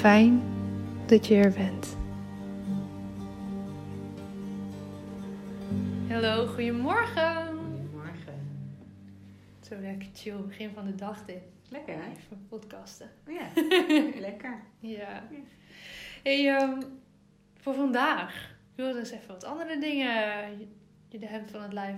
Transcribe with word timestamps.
Fijn 0.00 0.42
dat 1.06 1.26
je 1.26 1.34
er 1.34 1.52
bent. 1.52 1.96
Hallo, 6.08 6.46
goedemorgen. 6.46 7.46
Goedemorgen. 7.46 8.48
Zo 9.68 9.74
lekker 9.80 10.08
chill 10.14 10.36
begin 10.46 10.70
van 10.74 10.84
de 10.84 10.94
dag 10.94 11.24
dit. 11.24 11.42
Lekker 11.68 11.94
hè? 11.94 12.00
Even 12.10 12.46
podcasten. 12.48 13.10
Ja, 13.26 13.62
lekker. 14.28 14.62
Ja. 14.78 15.22
Hey, 16.22 16.56
ehm, 16.56 16.80
voor 17.60 17.74
vandaag 17.74 18.50
ik 18.70 18.76
wilde 18.86 18.98
eens 18.98 19.10
even 19.10 19.28
wat 19.28 19.44
andere 19.44 19.78
dingen 19.78 20.10
je- 20.58 20.66
je 21.08 21.18
de 21.18 21.26
hemd 21.26 21.50
van 21.50 21.62
het 21.62 21.72
lijf 21.72 21.96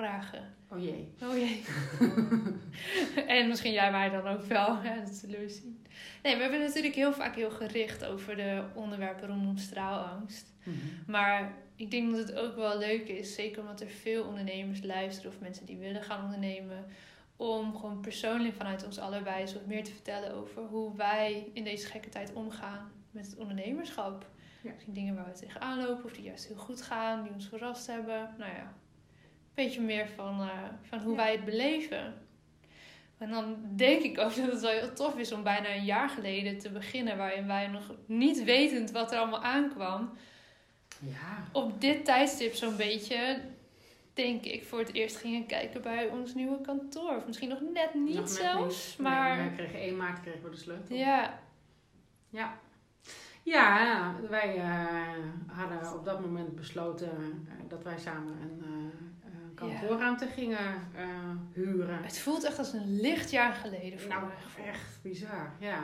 vragen. 0.00 0.54
Oh 0.68 0.82
jee. 0.82 1.12
Oh 1.22 1.36
jee. 1.36 1.64
en 3.36 3.48
misschien 3.48 3.72
jij 3.72 3.90
mij 3.90 4.10
dan 4.10 4.26
ook 4.26 4.42
wel. 4.42 4.76
hè, 4.82 5.00
dat 5.00 5.14
zullen 5.14 5.40
we 5.40 5.48
zien. 5.48 5.86
Nee, 6.22 6.36
we 6.36 6.42
hebben 6.42 6.60
natuurlijk 6.60 6.94
heel 6.94 7.12
vaak 7.12 7.34
heel 7.34 7.50
gericht 7.50 8.04
over 8.04 8.36
de 8.36 8.62
onderwerpen 8.74 9.28
rondom 9.28 9.56
straalangst. 9.56 10.52
Maar 11.06 11.54
ik 11.76 11.90
denk 11.90 12.10
dat 12.10 12.28
het 12.28 12.38
ook 12.38 12.56
wel 12.56 12.78
leuk 12.78 13.08
is, 13.08 13.34
zeker 13.34 13.60
omdat 13.60 13.80
er 13.80 13.88
veel 13.88 14.24
ondernemers 14.24 14.82
luisteren 14.82 15.30
of 15.30 15.40
mensen 15.40 15.66
die 15.66 15.76
willen 15.76 16.02
gaan 16.02 16.24
ondernemen, 16.24 16.84
om 17.36 17.76
gewoon 17.76 18.00
persoonlijk 18.00 18.54
vanuit 18.54 18.84
ons 18.84 18.98
allebei 18.98 19.40
eens 19.40 19.52
wat 19.52 19.66
meer 19.66 19.84
te 19.84 19.92
vertellen 19.92 20.34
over 20.34 20.62
hoe 20.62 20.96
wij 20.96 21.50
in 21.52 21.64
deze 21.64 21.86
gekke 21.86 22.08
tijd 22.08 22.32
omgaan 22.32 22.92
met 23.10 23.26
het 23.26 23.36
ondernemerschap. 23.36 24.26
Ja. 24.62 24.72
Misschien 24.72 24.94
dingen 24.94 25.14
waar 25.14 25.24
we 25.32 25.38
tegenaan 25.40 25.78
lopen 25.78 26.04
of 26.04 26.12
die 26.12 26.24
juist 26.24 26.46
heel 26.46 26.56
goed 26.56 26.82
gaan, 26.82 27.22
die 27.22 27.32
ons 27.32 27.48
verrast 27.48 27.86
hebben. 27.86 28.34
Nou 28.38 28.52
ja, 28.52 28.72
beetje 29.54 29.80
meer 29.80 30.08
van, 30.08 30.40
eh, 30.40 30.48
van 30.82 30.98
hoe 30.98 31.16
wij 31.16 31.32
het 31.32 31.44
beleven. 31.44 32.14
En 33.18 33.30
dan 33.30 33.56
denk 33.76 34.02
ik 34.02 34.18
ook 34.18 34.36
dat 34.36 34.52
het 34.52 34.60
wel 34.60 34.70
heel 34.70 34.92
tof 34.92 35.16
is 35.18 35.32
om 35.32 35.42
bijna 35.42 35.74
een 35.74 35.84
jaar 35.84 36.08
geleden 36.08 36.58
te 36.58 36.70
beginnen, 36.70 37.16
waarin 37.16 37.46
wij 37.46 37.66
nog 37.66 37.94
niet 38.06 38.44
wetend 38.44 38.90
wat 38.90 39.12
er 39.12 39.18
allemaal 39.18 39.42
aankwam, 39.42 40.10
Ja. 40.98 41.44
op 41.52 41.80
dit 41.80 42.04
tijdstip 42.04 42.54
zo'n 42.54 42.76
beetje, 42.76 43.40
denk 44.14 44.44
ik, 44.44 44.64
voor 44.64 44.78
het 44.78 44.92
eerst 44.92 45.16
gingen 45.16 45.46
kijken 45.46 45.82
bij 45.82 46.06
ons 46.08 46.34
nieuwe 46.34 46.60
kantoor. 46.60 47.16
Of 47.16 47.26
misschien 47.26 47.48
nog 47.48 47.60
net 47.74 47.94
niet 47.94 48.14
Nog 48.14 48.24
net 48.24 48.30
zelfs, 48.30 48.88
niet. 48.88 48.98
maar 48.98 49.36
Nee, 49.36 49.46
wij 49.46 49.56
kregen 49.56 49.80
1 49.80 49.96
maart 49.96 50.20
kregen 50.20 50.42
we 50.42 50.50
de 50.50 50.56
sleutel. 50.56 50.96
ja, 50.96 51.38
Ja. 52.28 52.58
Ja, 53.42 54.14
wij 54.28 54.56
eh, 54.56 55.08
hadden 55.46 55.94
op 55.94 56.04
dat 56.04 56.20
moment 56.20 56.54
besloten 56.56 57.10
eh, 57.48 57.54
dat 57.68 57.82
wij 57.84 57.98
samen 57.98 58.32
een 58.42 58.64
kantoorruimte 59.68 60.26
gingen 60.26 60.88
eh, 60.94 61.06
huren. 61.52 62.02
het 62.02 62.18
voelt 62.18 62.44
echt 62.44 62.58
als 62.58 62.72
een 62.72 63.00
lichtjaar 63.00 63.52
geleden 63.52 63.98
voor 64.00 64.08
Nou, 64.08 64.24
echt 64.66 64.98
bizar, 65.02 65.52
ja. 65.58 65.78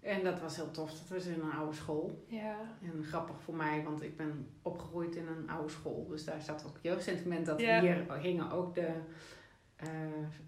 En 0.00 0.24
dat 0.24 0.40
was 0.40 0.56
heel 0.56 0.70
tof. 0.70 0.90
Dat 0.90 1.08
was 1.08 1.26
in 1.26 1.40
een 1.40 1.52
oude 1.52 1.76
school. 1.76 2.24
Ja, 2.26 2.56
En 2.82 3.04
grappig 3.04 3.40
voor 3.40 3.54
mij, 3.56 3.82
want 3.84 4.02
ik 4.02 4.16
ben 4.16 4.48
opgegroeid 4.62 5.14
in 5.16 5.26
een 5.26 5.50
oude 5.50 5.68
school. 5.72 6.06
Dus 6.08 6.24
daar 6.24 6.40
zat 6.42 6.64
ook 6.66 6.78
jeugdsentiment. 6.82 7.46
Dat 7.46 7.60
Ja. 7.60 7.80
hier 7.80 8.06
hingen 8.20 8.50
ook 8.50 8.74
de 8.74 8.88
eh, 9.82 9.88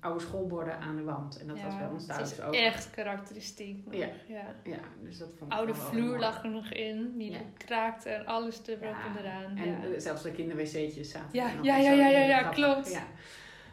oude 0.01 0.21
schoolborden 0.21 0.79
aan 0.81 0.97
de 0.97 1.03
wand. 1.03 1.39
En 1.41 1.47
dat 1.47 1.57
ja, 1.59 1.65
was 1.65 1.77
bij 1.79 1.87
ons 1.87 2.07
het 2.07 2.17
thuis 2.17 2.33
is 2.33 2.41
ook. 2.41 2.55
echt 2.55 2.91
karakteristiek. 2.91 3.85
Ja. 3.91 4.07
ja. 4.29 4.45
Ja, 4.65 4.79
dus 5.03 5.19
dat 5.19 5.29
vond 5.39 5.53
Oude 5.53 5.75
vloer 5.75 6.03
mooi. 6.05 6.19
lag 6.19 6.43
er 6.45 6.51
nog 6.51 6.69
in, 6.71 7.15
die 7.19 7.31
Ja. 7.31 7.39
kraakte 7.57 8.09
en 8.11 8.27
alles 8.27 8.61
erop 8.67 8.83
en 8.83 9.19
eraan. 9.25 9.57
En 9.57 9.91
ja. 9.93 10.01
zelfs 10.01 10.23
de 10.23 10.33
kinderwc'tjes 10.33 11.11
zaten 11.11 11.29
Ja, 11.33 11.49
er 11.51 11.57
nog 11.57 11.65
ja, 11.65 11.77
ja, 11.77 11.93
ja, 11.93 12.09
ja, 12.09 12.19
ja, 12.25 12.43
klopt. 12.49 12.93
Ja. 12.93 13.03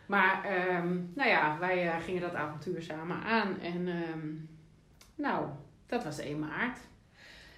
Maar, 0.06 0.44
ehm, 0.44 1.00
nou 1.16 1.30
ja, 1.30 1.58
wij 1.60 1.88
eh, 1.88 2.00
gingen 2.04 2.22
dat 2.22 2.36
avontuur 2.36 2.82
samen 2.82 3.18
aan. 3.24 3.60
En, 3.60 3.88
ehm, 3.88 4.28
nou, 5.16 5.46
dat 5.88 6.04
was 6.04 6.20
1 6.20 6.40
maart. 6.40 6.78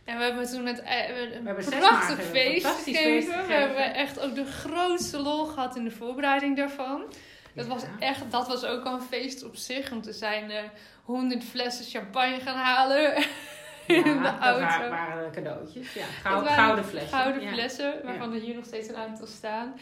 En 0.03 0.17
we 0.17 0.23
hebben 0.23 0.47
toen 0.49 0.65
het, 0.65 0.81
eh, 0.81 1.33
een 1.35 1.43
prachtig 1.43 2.15
we 2.15 2.21
een 2.21 2.27
feest 2.27 2.65
fantastisch 2.65 2.97
gegeven. 2.97 3.11
feest 3.13 3.27
We 3.27 3.33
gegeven. 3.33 3.59
hebben 3.59 3.93
echt 3.93 4.19
ook 4.19 4.35
de 4.35 4.45
grootste 4.45 5.21
lol 5.21 5.45
gehad 5.45 5.75
in 5.75 5.83
de 5.83 5.91
voorbereiding 5.91 6.57
daarvan. 6.57 7.03
Dat 7.53 7.67
was 7.67 7.83
echt, 7.99 8.31
dat 8.31 8.47
was 8.47 8.65
ook 8.65 8.85
al 8.85 8.93
een 8.93 9.01
feest 9.01 9.43
op 9.43 9.55
zich. 9.55 9.89
Want 9.89 10.05
we 10.05 10.13
zijn 10.13 10.51
eh 10.51 10.63
honderd 11.03 11.43
flessen 11.43 11.85
champagne 11.85 12.39
gaan 12.39 12.55
halen 12.57 13.15
in 13.87 14.03
de 14.03 14.19
dat 14.23 14.39
auto. 14.39 14.59
waren, 14.59 14.89
waren 14.89 15.31
cadeautjes. 15.31 15.93
Ja, 15.93 15.99
Dat 16.05 16.09
goud, 16.09 16.43
waren 16.43 16.63
gouden 16.63 16.85
flessen. 16.85 17.17
Gouden 17.17 17.41
ja. 17.41 17.51
flessen, 17.51 17.93
waarvan 18.03 18.33
er 18.33 18.39
hier 18.39 18.55
nog 18.55 18.65
steeds 18.65 18.87
een 18.89 18.95
aantal 18.95 19.27
staan. 19.27 19.73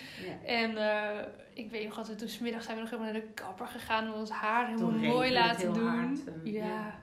En 0.45 0.77
eh, 0.77 1.19
ik 1.53 1.71
weet 1.71 1.85
nog 1.87 1.95
dat 1.95 2.07
we 2.07 2.15
toen 2.15 2.27
smiddag 2.27 2.63
zijn 2.63 2.75
we 2.75 2.81
nog 2.81 2.91
helemaal 2.91 3.11
naar 3.11 3.21
de 3.21 3.27
kapper 3.33 3.67
gegaan. 3.67 4.05
En 4.05 4.13
ons 4.13 4.29
haar 4.29 4.65
helemaal 4.67 4.89
Toen 4.89 4.99
mooi 4.99 5.33
laten 5.33 5.73
doen. 5.73 5.87
hard 5.87 6.23
en- 6.27 6.41
ja. 6.43 6.93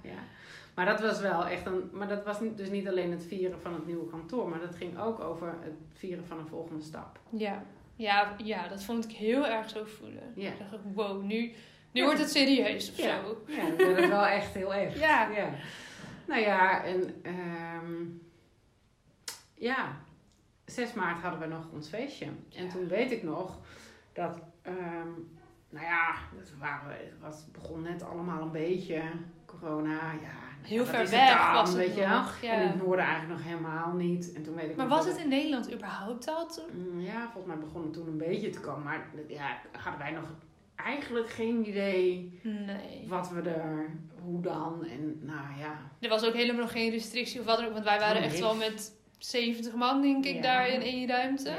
Maar 0.75 0.87
dat 0.87 1.01
was 1.01 1.21
wel 1.21 1.47
echt 1.47 1.67
een. 1.67 1.91
Maar 1.93 2.09
dat 2.09 2.25
was 2.25 2.39
dus 2.57 2.71
niet 2.71 2.89
alleen 2.89 3.11
het 3.11 3.25
vieren 3.29 3.61
van 3.61 3.75
het 3.75 3.87
nieuwe 3.87 4.07
kantoor, 4.11 4.49
maar 4.49 4.61
dat 4.61 4.75
ging 4.77 4.99
ook 5.01 5.21
over 5.21 5.55
het 5.61 5.73
vieren 5.93 6.25
van 6.27 6.39
een 6.39 6.47
volgende 6.47 6.83
stap. 6.83 7.19
Ja. 7.31 7.63
Ja, 7.99 8.35
ja, 8.37 8.69
dat 8.69 8.85
vond 8.85 9.05
ik 9.05 9.11
heel 9.17 9.47
erg 9.47 9.71
zo 9.71 9.85
voelen. 9.85 10.33
Ja. 10.35 10.51
Ik 10.51 10.59
dacht, 10.59 10.75
ook, 10.75 10.81
wow, 10.95 11.23
nu, 11.23 11.37
nu 11.37 11.53
Ja. 11.93 12.05
wordt 12.05 12.19
het 12.21 12.31
serieus 12.31 12.91
of 12.91 12.97
Ja. 12.97 13.23
zo. 13.23 13.43
Ja, 13.47 13.69
dat 13.69 13.77
werd 13.95 14.09
wel 14.09 14.27
echt 14.27 14.55
heel 14.55 14.75
erg. 14.75 14.99
Ja. 15.01 15.29
ja. 15.29 15.51
Nou 16.27 16.41
ja, 16.41 16.85
en 16.85 17.15
ehm, 17.23 18.05
ja, 19.55 19.97
6 20.65 20.93
maart 20.93 21.23
hadden 21.23 21.41
we 21.41 21.47
nog 21.47 21.65
ons 21.73 21.89
feestje. 21.89 22.27
En 22.57 22.69
toen 22.69 22.89
weet 22.89 23.11
ik 23.13 23.23
nog 23.23 23.59
dat, 24.13 24.39
ehm, 24.63 25.09
nou 25.71 25.85
ja, 25.87 26.15
het, 26.37 26.59
waren, 26.59 26.97
was, 27.21 27.51
begon 27.53 27.83
net 27.83 28.03
allemaal 28.03 28.43
een 28.43 28.51
beetje 28.53 29.03
corona. 29.47 30.13
Ja, 30.13 30.48
Heel 30.69 30.79
wat 30.79 30.89
ver 30.89 31.09
weg 31.11 31.45
dan, 31.45 31.53
was 31.55 31.69
het 31.69 31.79
weet 31.79 31.95
je 31.95 32.01
wel? 32.01 32.09
nog. 32.09 32.39
Ja. 32.43 32.53
En 32.53 32.61
in 32.63 32.67
het 32.69 32.83
noorden 32.83 33.05
eigenlijk 33.05 33.39
nog 33.41 33.47
helemaal 33.49 33.93
niet. 33.93 34.33
En 34.33 34.43
toen 34.43 34.55
weet 34.55 34.71
ik 34.71 34.77
Maar 34.77 34.89
was 34.89 35.07
het 35.07 35.17
in 35.17 35.29
Nederland 35.29 35.73
überhaupt 35.73 36.29
al 36.29 36.47
toen? 36.47 36.65
Mm, 36.93 37.01
Ja, 37.01 37.23
volgens 37.33 37.47
mij 37.47 37.59
begon 37.59 37.83
het 37.83 37.93
toen 37.93 38.07
een 38.07 38.17
beetje 38.19 38.51
te 38.51 38.61
komen. 38.61 38.83
Maar 38.83 39.07
ja, 39.29 39.59
hadden 39.73 40.01
wij 40.01 40.11
nog 40.11 40.25
eigenlijk 40.77 41.31
geen 41.31 41.69
idee 41.69 42.41
Nee. 42.43 43.05
wat 43.09 43.31
we 43.31 43.41
er, 43.51 43.91
hoe 44.23 44.41
dan. 44.43 44.85
En 44.91 45.19
nou 45.23 45.59
ja, 45.59 45.79
Er 46.01 46.09
was 46.09 46.25
ook 46.25 46.35
helemaal 46.35 46.61
nog 46.63 46.73
geen 46.73 46.91
restrictie 46.91 47.41
of 47.41 47.47
wat 47.47 47.57
dan 47.57 47.67
ook. 47.67 47.73
Want 47.73 47.85
wij 47.85 47.99
waren 47.99 48.23
echt 48.23 48.39
wel 48.41 48.55
met 48.55 48.93
70 49.19 49.75
man, 49.75 50.03
denk 50.03 50.25
ik, 50.25 50.35
Ja. 50.35 50.43
daar 50.43 50.69
in 50.69 50.81
één 50.81 51.09
ruimte. 51.09 51.51
ja, 51.51 51.57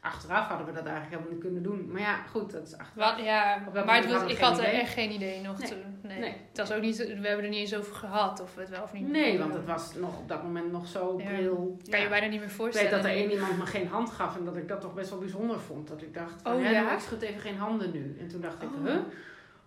achteraf 0.00 0.46
hadden 0.48 0.66
we 0.66 0.72
dat 0.72 0.84
eigenlijk 0.84 1.10
helemaal 1.14 1.32
niet 1.32 1.42
kunnen 1.42 1.62
doen. 1.62 1.92
Maar 1.92 2.00
ja, 2.00 2.14
goed, 2.22 2.50
dat 2.52 2.66
is 2.66 2.76
achteraf. 2.76 3.16
Wa- 3.16 3.22
ja, 3.22 3.62
maar 3.84 3.96
het 3.96 4.12
was, 4.12 4.30
ik 4.30 4.38
had 4.38 4.58
er 4.58 4.64
echt 4.64 4.92
geen 4.92 5.10
idee 5.12 5.40
nog 5.40 5.58
Nee. 5.58 5.68
toen. 5.68 6.01
Nee. 6.12 6.20
Nee. 6.30 6.36
Het 6.48 6.58
was 6.58 6.72
ook 6.72 6.80
niet, 6.82 6.96
we 6.96 7.26
hebben 7.28 7.44
er 7.44 7.50
niet 7.50 7.58
eens 7.60 7.74
over 7.74 7.94
gehad 7.94 8.40
of 8.40 8.54
we 8.54 8.60
het 8.60 8.70
wel 8.70 8.82
of 8.82 8.92
niet 8.92 9.08
Nee, 9.08 9.38
want 9.38 9.54
het 9.54 9.64
was 9.66 9.94
nog 9.94 10.18
op 10.18 10.28
dat 10.28 10.42
moment 10.42 10.72
nog 10.72 10.86
zo 10.86 11.18
Ja. 11.18 11.28
bril. 11.28 11.76
Kan 11.90 12.00
je 12.00 12.08
bijna 12.08 12.26
niet 12.26 12.38
meer 12.40 12.48
Ik 12.48 12.54
voorstellen. 12.54 12.90
weet 12.90 13.02
dat 13.02 13.10
er 13.10 13.16
één 13.16 13.30
iemand 13.30 13.58
me 13.58 13.66
geen 13.66 13.88
hand 13.88 14.10
gaf 14.10 14.36
en 14.36 14.44
dat 14.44 14.56
ik 14.56 14.68
dat 14.68 14.80
toch 14.80 14.94
best 14.94 15.10
wel 15.10 15.18
bijzonder 15.18 15.60
vond. 15.60 15.88
Dat 15.88 16.02
ik 16.02 16.14
dacht, 16.14 16.42
van, 16.42 16.54
Oh, 16.54 16.62
ja, 16.62 16.92
ik 16.92 16.98
schud 17.00 17.22
even 17.22 17.40
geen 17.40 17.56
handen 17.56 17.90
nu. 17.92 18.16
En 18.20 18.28
toen 18.28 18.40
dacht 18.40 18.62
ik, 18.62 18.68
Oh. 18.78 18.84
huh? 18.86 18.96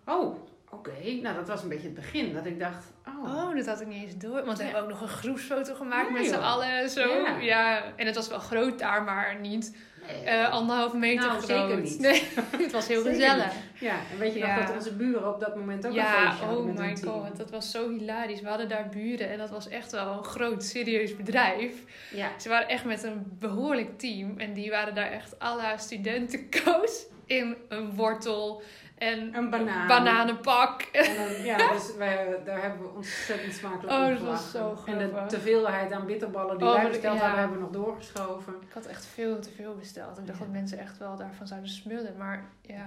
Oh, 0.06 0.36
oké. 0.78 1.12
Nou, 1.22 1.34
dat 1.36 1.48
was 1.48 1.62
een 1.62 1.68
beetje 1.68 1.86
het 1.86 1.94
begin. 1.94 2.34
Dat 2.34 2.46
ik 2.46 2.60
dacht, 2.60 2.84
oh. 3.08 3.34
Oh, 3.34 3.56
dat 3.56 3.66
had 3.66 3.80
ik 3.80 3.86
niet 3.86 4.02
eens 4.04 4.16
door. 4.18 4.44
Want 4.44 4.58
we 4.58 4.64
Ja. 4.64 4.70
hebben 4.70 4.82
ook 4.82 4.88
nog 4.88 5.00
een 5.00 5.16
groepsfoto 5.16 5.74
gemaakt 5.74 6.10
met 6.10 6.26
z'n 6.26 6.34
allen. 6.34 6.90
Zo. 6.90 7.08
Ja. 7.08 7.36
Ja. 7.40 7.82
En 7.96 8.06
het 8.06 8.14
was 8.14 8.28
wel 8.28 8.38
groot 8.38 8.78
daar, 8.78 9.02
maar 9.02 9.36
niet 9.40 9.76
Nee. 10.06 10.22
eh 10.24 10.50
anderhalf 10.50 10.92
meter 10.94 11.26
Nou, 11.28 11.40
groot. 11.42 11.46
zeker 11.68 11.80
niet. 11.82 11.98
Nee, 11.98 12.22
het 12.64 12.72
was 12.72 12.86
heel 12.88 13.02
Zeker 13.02 13.18
gezellig. 13.20 13.52
Ja, 13.80 13.94
en 14.12 14.18
weet 14.18 14.32
je 14.32 14.38
Ja. 14.38 14.56
nog 14.56 14.66
dat 14.66 14.74
onze 14.76 14.94
buren 14.94 15.34
op 15.34 15.40
dat 15.40 15.56
moment 15.56 15.84
ook 15.86 15.90
een 15.92 15.96
Ja, 15.98 16.26
feestje 16.28 16.44
hadden 16.44 16.64
oh 16.64 16.66
met 16.74 16.76
my 17.04 17.10
god, 17.10 17.36
dat 17.36 17.50
was 17.50 17.70
zo 17.70 17.90
hilarisch. 17.90 18.40
We 18.40 18.48
hadden 18.48 18.68
daar 18.68 18.88
buren 18.88 19.30
en 19.30 19.38
dat 19.38 19.50
was 19.50 19.68
echt 19.68 19.92
wel 19.92 20.12
een 20.18 20.24
groot, 20.24 20.64
serieus 20.64 21.16
bedrijf. 21.16 21.74
Ja, 22.10 22.28
Ze 22.38 22.48
waren 22.48 22.68
echt 22.68 22.84
met 22.84 23.02
een 23.02 23.36
behoorlijk 23.38 23.98
team 23.98 24.38
en 24.38 24.52
die 24.52 24.70
waren 24.70 24.94
daar 24.94 25.10
echt 25.10 25.42
à 25.42 25.56
la 25.56 25.76
studentenkoos 25.76 27.06
in 27.26 27.56
een 27.68 27.94
wortel 27.94 28.62
en 28.98 29.34
een 29.36 29.50
banaan. 29.50 29.86
bananenpak. 29.88 30.82
En 30.82 31.14
dan, 31.16 31.44
ja, 31.44 31.72
dus 31.72 31.96
wij, 31.96 32.40
daar 32.44 32.62
hebben 32.62 32.82
we 32.82 32.88
ontzettend 32.94 33.52
smakelijk 33.54 33.92
Oh, 33.92 34.08
dat 34.08 34.20
was 34.20 34.50
zo 34.50 34.76
En 34.86 34.98
de 34.98 35.08
grappig. 35.08 35.28
teveelheid 35.38 35.92
aan 35.92 36.06
bitterballen 36.06 36.58
die 36.58 36.66
Oh, 36.66 36.74
wij 36.74 36.88
besteld 36.88 37.14
ja. 37.16 37.20
hadden, 37.20 37.38
hebben 37.38 37.56
we 37.58 37.62
nog 37.62 37.72
doorgeschoven. 37.72 38.54
Ik 38.60 38.72
had 38.72 38.86
echt 38.86 39.06
veel 39.06 39.40
te 39.40 39.50
veel 39.50 39.74
besteld. 39.74 40.18
Ik 40.18 40.26
dacht 40.26 40.38
Ja. 40.38 40.44
dat 40.44 40.52
mensen 40.54 40.78
echt 40.78 40.98
wel 40.98 41.16
daarvan 41.16 41.46
zouden 41.46 41.70
smullen, 41.70 42.14
maar 42.18 42.44
ja. 42.62 42.86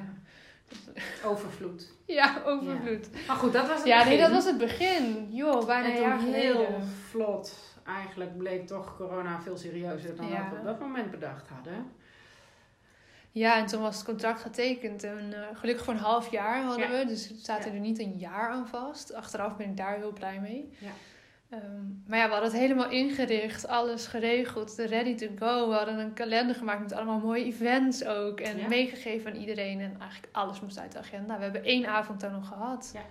Overvloed. 1.30 1.88
Ja, 2.06 2.42
overvloed. 2.46 3.10
Maar 3.28 3.36
goed, 3.36 3.54
dat 3.54 3.68
was 3.68 3.78
het 3.78 3.88
Ja, 3.88 3.96
nee, 3.98 4.04
begin. 4.06 4.20
dat 4.20 4.32
was 4.32 4.46
het 4.46 4.58
begin. 4.58 5.28
Joh, 5.32 5.66
bijna 5.66 5.88
En 5.96 6.12
een 6.12 6.34
heel 6.34 6.80
vlot. 7.10 7.56
Eigenlijk 7.86 8.38
bleek 8.38 8.68
toch 8.68 8.96
corona 8.98 9.40
veel 9.42 9.58
serieuzer 9.58 10.16
dan 10.16 10.28
we 10.30 10.58
op 10.60 10.64
dat 10.64 10.80
moment 10.80 11.12
bedacht 11.12 11.48
hadden. 11.48 11.92
Ja, 13.32 13.58
en 13.58 13.66
toen 13.66 13.82
was 13.82 13.96
het 13.96 14.06
contract 14.06 14.42
getekend. 14.42 15.04
En 15.04 15.34
eh, 15.34 15.58
gelukkig 15.58 15.84
voor 15.86 15.94
een 15.94 16.00
half 16.00 16.32
jaar 16.32 16.64
hadden 16.64 16.92
Ja. 16.92 16.98
we. 17.00 17.06
Dus 17.06 17.32
zaten 17.44 17.70
Ja. 17.70 17.76
er 17.76 17.82
niet 17.84 18.00
een 18.00 18.18
jaar 18.18 18.50
aan 18.50 18.68
vast. 18.68 19.14
Achteraf 19.14 19.56
ben 19.58 19.70
ik 19.70 19.78
daar 19.78 19.96
heel 19.96 20.14
blij 20.14 20.40
mee. 20.40 20.70
Ja. 20.80 20.90
Ehm, 21.50 21.84
maar 22.08 22.18
ja, 22.20 22.26
we 22.26 22.32
hadden 22.32 22.50
het 22.52 22.60
helemaal 22.60 22.90
ingericht. 22.90 23.68
Alles 23.68 24.08
geregeld. 24.08 24.74
Ready 24.78 25.16
to 25.16 25.28
go. 25.40 25.70
We 25.70 25.76
hadden 25.76 26.00
een 26.00 26.14
kalender 26.14 26.56
gemaakt 26.56 26.80
met 26.80 26.92
allemaal 26.94 27.20
mooie 27.20 27.44
events 27.46 28.06
ook. 28.06 28.40
En 28.40 28.58
Ja. 28.58 28.68
meegegeven 28.68 29.32
aan 29.32 29.38
iedereen. 29.38 29.80
En 29.80 29.96
eigenlijk 30.00 30.36
alles 30.36 30.62
moest 30.62 30.80
uit 30.80 30.92
de 30.92 30.98
agenda. 30.98 31.38
We 31.38 31.44
hebben 31.44 31.64
één 31.64 31.86
avond 31.88 32.20
daar 32.20 32.32
nog 32.32 32.48
gehad. 32.48 32.92
Ja. 32.94 33.02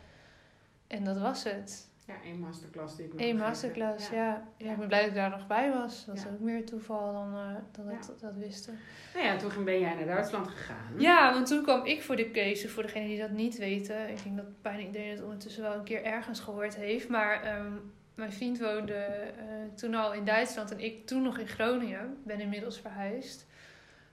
En 0.86 1.04
dat 1.04 1.18
was 1.18 1.44
het. 1.44 1.87
Ja, 2.08 2.14
één 2.24 2.38
masterclass 2.38 2.96
die 2.96 3.06
ik 3.06 3.12
Eén 3.16 3.36
masterclass, 3.36 4.10
ja. 4.10 4.48
ja. 4.56 4.70
ik 4.70 4.76
ben 4.76 4.88
blij 4.88 5.00
dat 5.00 5.08
ik 5.08 5.14
daar 5.14 5.30
nog 5.30 5.46
bij 5.46 5.72
was. 5.72 6.04
Dat 6.04 6.16
is 6.16 6.26
ook 6.26 6.40
meer 6.40 6.64
toeval 6.66 7.12
dan 7.12 7.34
eh, 7.34 7.84
dat 8.20 8.34
wisten. 8.34 8.78
Nou 9.14 9.26
ja, 9.26 9.36
toen 9.36 9.64
ben 9.64 9.80
jij 9.80 9.94
naar 9.94 10.06
Duitsland 10.06 10.48
gegaan. 10.48 10.92
Ja, 10.96 11.32
want 11.32 11.46
toen 11.46 11.62
kwam 11.62 11.84
ik 11.84 12.02
voor 12.02 12.16
de 12.16 12.30
keuze, 12.30 12.68
voor 12.68 12.82
degenen 12.82 13.08
die 13.08 13.18
dat 13.18 13.30
niet 13.30 13.58
weten. 13.58 14.08
Ik 14.08 14.22
denk 14.22 14.36
dat 14.36 14.62
bijna 14.62 14.82
iedereen 14.82 15.10
het 15.10 15.22
ondertussen 15.22 15.62
wel 15.62 15.74
een 15.74 15.84
keer 15.84 16.04
ergens 16.04 16.40
gehoord 16.40 16.76
heeft. 16.76 17.08
Maar 17.08 17.42
ehm, 17.42 17.72
mijn 18.14 18.32
vriend 18.32 18.60
woonde 18.60 18.94
eh, 18.94 19.44
toen 19.74 19.94
al 19.94 20.12
in 20.12 20.24
Duitsland 20.24 20.70
en 20.70 20.80
ik 20.80 21.06
toen 21.06 21.22
nog 21.22 21.38
in 21.38 21.48
Groningen. 21.48 22.16
Ben 22.24 22.40
inmiddels 22.40 22.80
verhuisd. 22.80 23.46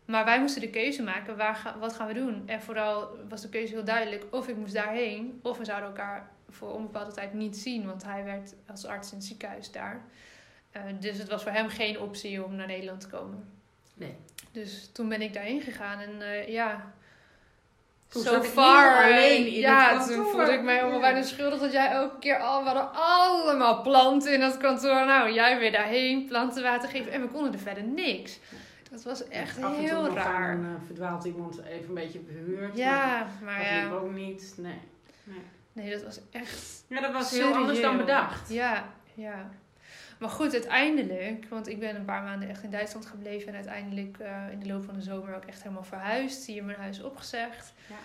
Maar 0.06 0.25
wij 0.25 0.39
moesten 0.39 0.62
de 0.62 0.69
keuze 0.69 1.03
maken, 1.03 1.38
waar 1.38 1.56
ga, 1.56 1.77
wat 1.80 1.94
gaan 1.94 2.07
we 2.07 2.13
doen? 2.13 2.44
En 2.45 2.62
vooral 2.62 3.18
was 3.30 3.42
de 3.42 3.50
keuze 3.50 3.74
heel 3.74 3.83
duidelijk, 3.83 4.25
of 4.31 4.47
ik 4.47 4.56
moest 4.56 4.74
daarheen, 4.74 5.39
of 5.42 5.57
we 5.57 5.65
zouden 5.65 5.89
elkaar 5.89 6.33
voor 6.56 6.74
onbepaalde 6.74 7.12
tijd 7.12 7.34
niet 7.34 7.57
zien. 7.57 7.86
Want 7.86 8.04
hij 8.04 8.24
werd 8.24 8.54
als 8.68 8.86
arts 8.86 9.12
in 9.12 9.18
het 9.18 9.25
ziekenhuis 9.25 9.72
daar. 9.72 10.02
Eh, 10.72 10.81
dus 11.00 11.18
het 11.18 11.30
was 11.30 11.44
voor 11.44 11.52
hem 11.52 11.69
geen 11.69 12.00
optie 12.00 12.44
om 12.44 12.56
naar 12.56 12.68
Nederland 12.68 13.02
te 13.02 13.07
komen. 13.07 13.48
Nee. 13.94 14.16
Dus 14.52 14.90
toen 14.94 15.10
ben 15.10 15.22
ik 15.22 15.34
daarheen 15.34 15.62
gegaan 15.62 16.00
en 16.00 16.22
eh, 16.22 16.48
ja, 16.48 16.94
Toen 18.07 18.24
so 18.24 18.36
ik 18.36 18.44
far. 18.44 19.04
heel 19.04 19.13
alleen 19.13 19.46
eh, 19.46 19.54
in 19.54 19.60
ja, 19.60 19.94
het 19.98 20.07
toen 20.07 20.16
kantoor. 20.16 20.34
voelde 20.34 20.52
ik 20.54 20.62
mij 20.63 20.75
helemaal 20.75 21.00
bijna 21.00 21.22
schuldig 21.22 21.60
dat 21.60 21.72
jij 21.72 21.90
elke 21.92 22.19
keer 22.19 22.40
al, 22.40 22.60
we 22.63 22.69
hadden 22.69 22.90
allemaal 22.94 23.81
planten 23.81 24.34
in 24.34 24.40
dat 24.40 24.57
kantoor. 24.57 25.06
Nou, 25.06 25.34
jij 25.34 25.60
weer 25.60 25.72
daarheen, 25.72 26.25
planten 26.25 26.63
water 26.63 26.90
geven 26.90 27.12
en 27.12 27.22
we 27.22 27.28
konden 27.28 27.54
er 27.54 27.60
verder 27.60 27.84
niks. 27.84 28.40
Dat 28.92 29.04
was 29.04 29.28
echt 29.28 29.57
Af 29.63 29.69
en 29.72 29.75
toe 29.78 29.86
heel 29.86 30.02
nog 30.04 30.16
raar. 30.16 30.50
aan, 30.52 30.63
eh, 30.63 30.86
verdwaalt 30.86 31.24
iemand 31.25 31.62
even 31.63 31.88
een 31.88 31.94
beetje 31.94 32.19
behuurd. 32.19 32.78
Ja, 32.78 32.98
maar 33.18 33.28
maar 33.44 33.57
dat 33.57 33.68
ja, 33.68 33.92
ook 33.92 34.12
niet. 34.13 34.54
Nee. 34.57 34.80
nee. 35.24 35.42
Nee, 35.75 35.92
dat 35.92 36.04
was 36.04 36.19
echt 36.31 36.83
Ja, 36.88 37.01
dat 37.01 37.12
was 37.12 37.31
heel 37.31 37.54
anders 37.54 37.81
dan 37.81 37.98
bedacht. 37.98 38.50
Ja, 38.50 38.86
ja. 39.13 39.50
Maar 40.19 40.30
goed, 40.30 40.54
uiteindelijk, 40.54 41.45
want 41.50 41.68
ik 41.68 41.80
ben 41.80 41.95
een 41.95 42.06
paar 42.06 42.24
maanden 42.24 42.50
echt 42.50 42.63
in 42.63 42.69
Duitsland 42.69 43.06
gebleven 43.06 43.48
en 43.48 43.56
uiteindelijk 43.56 44.18
eh, 44.19 44.52
in 44.52 44.59
de 44.59 44.68
loop 44.68 44.83
van 44.83 44.94
de 44.94 45.02
zomer 45.02 45.35
ook 45.35 45.45
echt 45.45 45.64
helemaal 45.64 45.83
verhuisd. 45.83 46.45
Hier 46.45 46.64
mijn 46.64 46.78
huis 46.78 47.02
opgezegd. 47.02 47.73
Ja. 47.90 47.95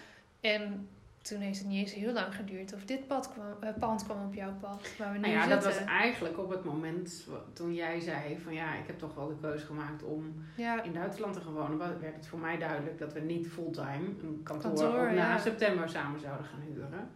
En 0.41 0.89
toen 1.23 1.41
heeft 1.41 1.59
het 1.59 1.69
niet 1.69 1.79
eens 1.79 1.95
heel 1.95 2.13
lang 2.13 2.35
geduurd 2.35 2.73
of 2.75 2.85
dit 2.85 3.07
pad 3.07 3.33
kwam, 3.33 3.47
eh, 3.61 3.69
pand 3.79 4.05
kwam 4.05 4.25
op 4.27 4.35
jouw 4.35 4.53
pad, 4.61 4.89
waar 4.99 5.13
we 5.13 5.19
nu 5.19 5.21
Nou 5.21 5.33
ja, 5.33 5.47
dat 5.47 5.65
was 5.65 5.85
eigenlijk 5.85 6.39
op 6.39 6.51
het 6.51 6.65
moment 6.65 7.27
toen 7.53 7.75
jij 7.75 8.01
zei 8.01 8.39
van 8.43 8.55
ja, 8.55 8.75
ik 8.75 8.87
heb 8.87 8.99
toch 8.99 9.15
wel 9.15 9.29
de 9.29 9.37
keuze 9.41 9.67
gemaakt 9.67 10.03
om 10.03 10.45
Ja, 10.57 10.83
in 10.83 10.93
Duitsland 10.93 11.35
te 11.35 11.41
gaan 11.41 11.53
wonen. 11.53 11.79
werd 11.79 12.17
het 12.17 12.27
voor 12.27 12.39
mij 12.39 12.59
duidelijk 12.59 12.99
dat 12.99 13.13
we 13.13 13.21
niet 13.21 13.49
fulltime 13.49 14.07
een 14.23 14.41
kantoor, 14.43 14.75
Kantoor, 14.75 15.01
ook 15.01 15.15
na 15.15 15.33
ja. 15.33 15.39
september 15.39 15.89
samen 15.89 16.21
zouden 16.21 16.47
gaan 16.47 16.61
huren. 16.61 17.11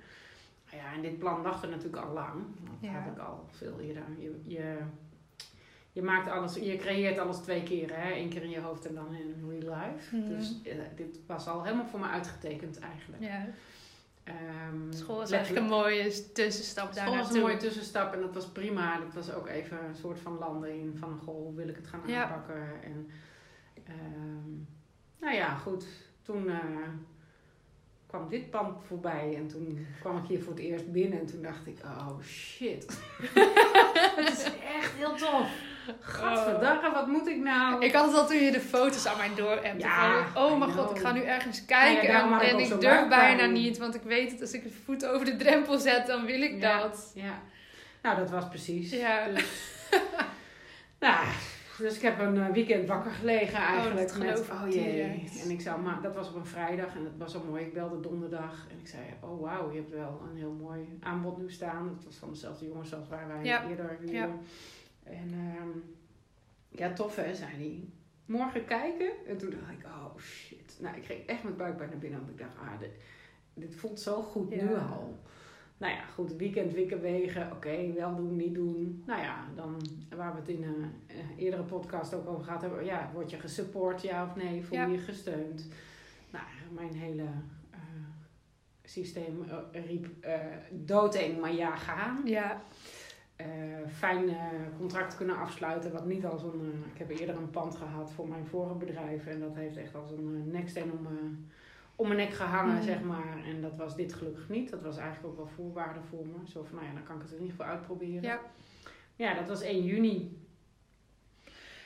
Ja, 0.76 0.92
en 0.94 1.02
dit 1.02 1.18
plan 1.18 1.42
lag 1.42 1.62
er 1.62 1.68
natuurlijk 1.68 2.02
al 2.04 2.12
lang. 2.12 2.32
Dat 2.64 2.74
Ja. 2.80 2.90
had 2.98 3.12
ik 3.12 3.18
al 3.18 3.46
veel 3.50 3.80
eerder. 3.80 4.02
Je, 4.18 4.40
je, 4.46 4.78
je 5.92 6.02
maakt 6.02 6.28
alles, 6.28 6.54
je 6.54 6.76
creëert 6.76 7.18
alles 7.18 7.36
twee 7.36 7.62
keer, 7.62 7.96
hè? 8.00 8.12
Eén 8.14 8.28
keer 8.28 8.42
in 8.42 8.50
je 8.50 8.60
hoofd 8.60 8.86
en 8.86 8.94
dan 8.94 9.14
in 9.14 9.44
real 9.48 9.76
life. 9.76 10.16
Mhm. 10.16 10.28
Dus 10.28 10.62
eh, 10.62 10.76
dit 10.96 11.18
was 11.26 11.46
al 11.46 11.62
helemaal 11.64 11.86
voor 11.86 12.00
me 12.00 12.06
uitgetekend 12.06 12.78
eigenlijk. 12.78 13.22
ja. 13.22 13.46
Ehm, 14.24 14.92
school 14.92 15.16
was 15.16 15.30
eigenlijk 15.30 15.64
een 15.64 15.70
mooie 15.70 16.32
tussenstap 16.32 16.94
daar 16.94 17.06
School 17.06 17.18
was 17.18 17.32
een 17.34 17.40
mooie 17.40 17.56
tussenstap 17.56 18.14
en 18.14 18.20
dat 18.20 18.34
was 18.34 18.46
prima. 18.48 18.98
Dat 18.98 19.14
was 19.14 19.32
ook 19.32 19.48
even 19.48 19.84
een 19.84 19.94
soort 19.94 20.18
van 20.20 20.38
landing 20.38 20.98
van, 20.98 21.18
goh, 21.24 21.34
hoe 21.34 21.54
wil 21.54 21.68
ik 21.68 21.76
het 21.76 21.86
gaan 21.86 22.00
Ja. 22.06 22.22
aanpakken? 22.24 22.82
En, 22.82 23.08
ehm, 23.84 24.50
nou 25.20 25.34
ja, 25.34 25.54
goed. 25.54 25.84
Toen 26.22 26.48
eh, 26.50 26.58
kwam 28.14 28.28
dit 28.28 28.50
pand 28.50 28.76
voorbij 28.86 29.34
en 29.36 29.48
toen 29.48 29.86
kwam 30.00 30.16
ik 30.16 30.24
hier 30.28 30.42
voor 30.42 30.52
het 30.52 30.62
eerst 30.62 30.92
binnen 30.92 31.18
en 31.20 31.26
toen 31.26 31.42
dacht 31.42 31.66
ik, 31.66 31.76
oh 31.84 32.20
shit. 32.22 32.86
Het 34.16 34.28
is 34.32 34.44
echt 34.78 34.92
heel 34.96 35.14
tof. 35.14 35.48
Gadverdamme, 36.00 36.90
wat 36.92 37.06
moet 37.06 37.26
ik 37.26 37.36
nou? 37.36 37.84
Ik 37.84 37.92
had 37.92 38.06
het 38.06 38.16
al 38.16 38.26
toen 38.26 38.36
je 38.36 38.50
de 38.50 38.60
foto's 38.60 39.06
aan 39.06 39.16
mij 39.16 39.30
door 39.36 39.58
hebt. 39.62 39.82
Ja, 39.82 40.26
oh 40.34 40.58
mijn 40.58 40.70
god, 40.72 40.90
ik 40.90 40.98
ga 41.02 41.12
nu 41.12 41.22
ergens 41.22 41.58
Ja, 41.58 41.64
kijken. 41.66 42.08
ja, 42.08 42.40
ik 42.42 42.48
en 42.50 42.58
ik 42.58 42.80
durf 42.80 43.08
bijna 43.08 43.46
niet, 43.46 43.78
want 43.78 43.94
ik 43.94 44.02
weet 44.02 44.30
het, 44.30 44.40
als 44.40 44.52
ik 44.52 44.62
de 44.62 44.70
voet 44.84 45.06
over 45.06 45.24
de 45.26 45.36
drempel 45.36 45.78
zet, 45.78 46.06
dan 46.06 46.24
wil 46.24 46.42
ik 46.42 46.60
Ja. 46.60 46.78
dat. 46.80 47.12
Ja, 47.14 47.42
nou 48.02 48.16
dat 48.16 48.30
was 48.30 48.48
precies. 48.48 48.90
Ja. 48.90 49.28
Dus, 49.28 49.44
nou, 51.00 51.24
Dus 51.78 51.96
ik 51.96 52.02
heb 52.02 52.18
een 52.18 52.38
eh, 52.38 52.52
weekend 52.52 52.88
wakker 52.88 53.12
gelegen 53.12 53.58
eigenlijk. 53.58 54.08
dat 54.08 54.18
met, 54.18 54.50
oh 54.50 54.64
jee. 54.68 55.28
En 55.42 55.50
ik 55.50 55.60
zou, 55.60 55.80
maar 55.80 56.02
dat 56.02 56.14
was 56.14 56.28
op 56.28 56.34
een 56.34 56.46
vrijdag 56.46 56.94
en 56.96 57.04
het 57.04 57.16
was 57.16 57.32
zo 57.32 57.44
mooi. 57.48 57.64
Ik 57.64 57.72
belde 57.72 58.00
donderdag 58.00 58.66
en 58.70 58.78
ik 58.78 58.86
zei, 58.86 59.02
oh 59.20 59.40
wauw, 59.40 59.70
je 59.70 59.76
hebt 59.76 59.90
wel 59.90 60.22
een 60.30 60.36
heel 60.36 60.52
mooi 60.52 60.98
aanbod 61.00 61.38
nu 61.38 61.50
staan. 61.50 61.88
Dat 61.94 62.04
was 62.04 62.16
van 62.16 62.30
dezelfde 62.30 62.66
jongens 62.66 62.94
als 62.94 63.08
waar 63.08 63.28
wij 63.28 63.44
Ja. 63.44 63.68
eerder 63.68 63.96
huurden. 63.98 64.14
Ja. 64.14 64.28
En 65.02 65.30
ehm, 65.32 65.68
ja, 66.68 66.92
tof 66.92 67.16
hè, 67.16 67.34
zei 67.34 67.50
hij. 67.50 67.88
Morgen 68.26 68.64
kijken? 68.64 69.10
En 69.26 69.36
toen 69.36 69.50
dacht 69.50 69.72
ik, 69.78 69.84
oh 69.84 70.18
shit. 70.18 70.76
Nou, 70.80 70.96
ik 70.96 71.04
ging 71.04 71.26
echt 71.26 71.42
met 71.42 71.56
buikpijn 71.56 71.90
naar 71.90 71.98
binnen. 71.98 72.18
Want 72.18 72.30
ik 72.30 72.38
dacht, 72.38 72.56
ah, 72.58 72.80
dit, 72.80 72.90
dit 73.54 73.74
voelt 73.74 74.00
zo 74.00 74.22
goed 74.22 74.50
nu 74.50 74.74
al. 74.74 75.18
Nou 75.76 75.92
ja, 75.92 76.02
goed, 76.04 76.36
weekend 76.36 76.72
wikken 76.72 77.00
wegen. 77.00 77.52
Oké, 77.52 77.92
wel 77.92 78.16
doen, 78.16 78.36
niet 78.36 78.54
doen. 78.54 79.02
Nou 79.06 79.20
ja, 79.20 79.44
dan 79.54 79.76
waar 80.16 80.32
we 80.32 80.38
het 80.38 80.48
in 80.48 80.62
een 80.64 80.92
eerdere 81.36 81.62
podcast 81.62 82.14
ook 82.14 82.28
over 82.28 82.44
gehad 82.44 82.60
hebben. 82.60 82.84
Ja, 82.84 83.10
word 83.12 83.30
je 83.30 83.38
gesupport, 83.38 84.02
ja 84.02 84.24
of 84.24 84.36
nee? 84.36 84.64
Voel 84.64 84.78
je 84.78 84.84
Ja. 84.86 84.90
je 84.92 84.98
gesteund? 84.98 85.68
Nou, 86.30 86.44
mijn 86.70 86.94
hele 86.94 87.22
eh, 87.70 87.78
systeem 88.84 89.44
eh, 89.72 89.84
riep 89.86 90.08
eh 90.24 90.34
doodeng, 90.70 91.40
maar 91.40 91.52
ja, 91.54 91.76
gaan. 91.76 92.20
Ja, 92.24 92.62
Eh, 93.36 93.46
fijn 93.88 94.28
eh, 94.28 94.36
contract 94.78 95.16
kunnen 95.16 95.36
afsluiten. 95.36 95.92
Wat 95.92 96.06
niet 96.06 96.26
als 96.26 96.42
een. 96.42 96.60
eh, 96.60 96.92
ik 96.92 96.98
heb 96.98 97.10
eerder 97.10 97.36
een 97.36 97.50
pand 97.50 97.76
gehad 97.76 98.12
voor 98.12 98.28
mijn 98.28 98.46
vorige 98.46 98.74
bedrijf. 98.74 99.26
En 99.26 99.40
dat 99.40 99.54
heeft 99.54 99.76
echt 99.76 99.94
als 99.94 100.10
een 100.10 100.44
uh, 100.46 100.52
neksteen 100.52 100.92
om, 100.92 101.06
om 101.96 102.06
mijn 102.08 102.18
nek 102.20 102.32
gehangen, 102.34 102.74
Mhm. 102.74 102.84
zeg 102.84 103.00
maar. 103.02 103.44
En 103.44 103.60
dat 103.60 103.76
was 103.76 103.96
dit 103.96 104.14
gelukkig 104.14 104.48
niet. 104.48 104.70
Dat 104.70 104.82
was 104.82 104.96
eigenlijk 104.96 105.26
ook 105.28 105.36
wel 105.36 105.54
voorwaarde 105.54 106.00
voor 106.08 106.26
me. 106.26 106.50
Zo 106.50 106.62
van, 106.64 106.74
nou 106.74 106.86
ja, 106.88 106.92
dan 106.94 107.02
kan 107.04 107.16
ik 107.16 107.22
het 107.22 107.30
in 107.32 107.40
ieder 107.40 107.50
geval 107.56 107.66
uitproberen. 107.72 108.22
Ja. 108.22 108.40
Ja, 109.16 109.34
dat 109.34 109.48
was 109.48 109.62
1 109.62 109.84
juni. 109.84 110.42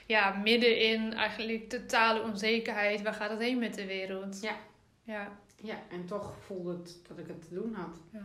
ja, 0.07 0.37
midden 0.37 0.79
in 0.81 1.13
eigenlijk 1.13 1.69
totale 1.69 2.23
onzekerheid. 2.23 3.03
Waar 3.03 3.15
gaat 3.15 3.31
het 3.31 3.39
heen 3.41 3.59
met 3.59 3.75
de 3.75 3.87
wereld? 3.87 4.41
Ja. 4.43 4.57
Ja. 5.03 5.39
Ja, 5.57 5.77
en 5.91 6.05
toch 6.07 6.37
voelde 6.41 6.73
het 6.73 7.01
dat 7.09 7.19
ik 7.19 7.27
het 7.27 7.49
te 7.49 7.55
doen 7.55 7.75
had. 7.75 8.01
ja. 8.11 8.21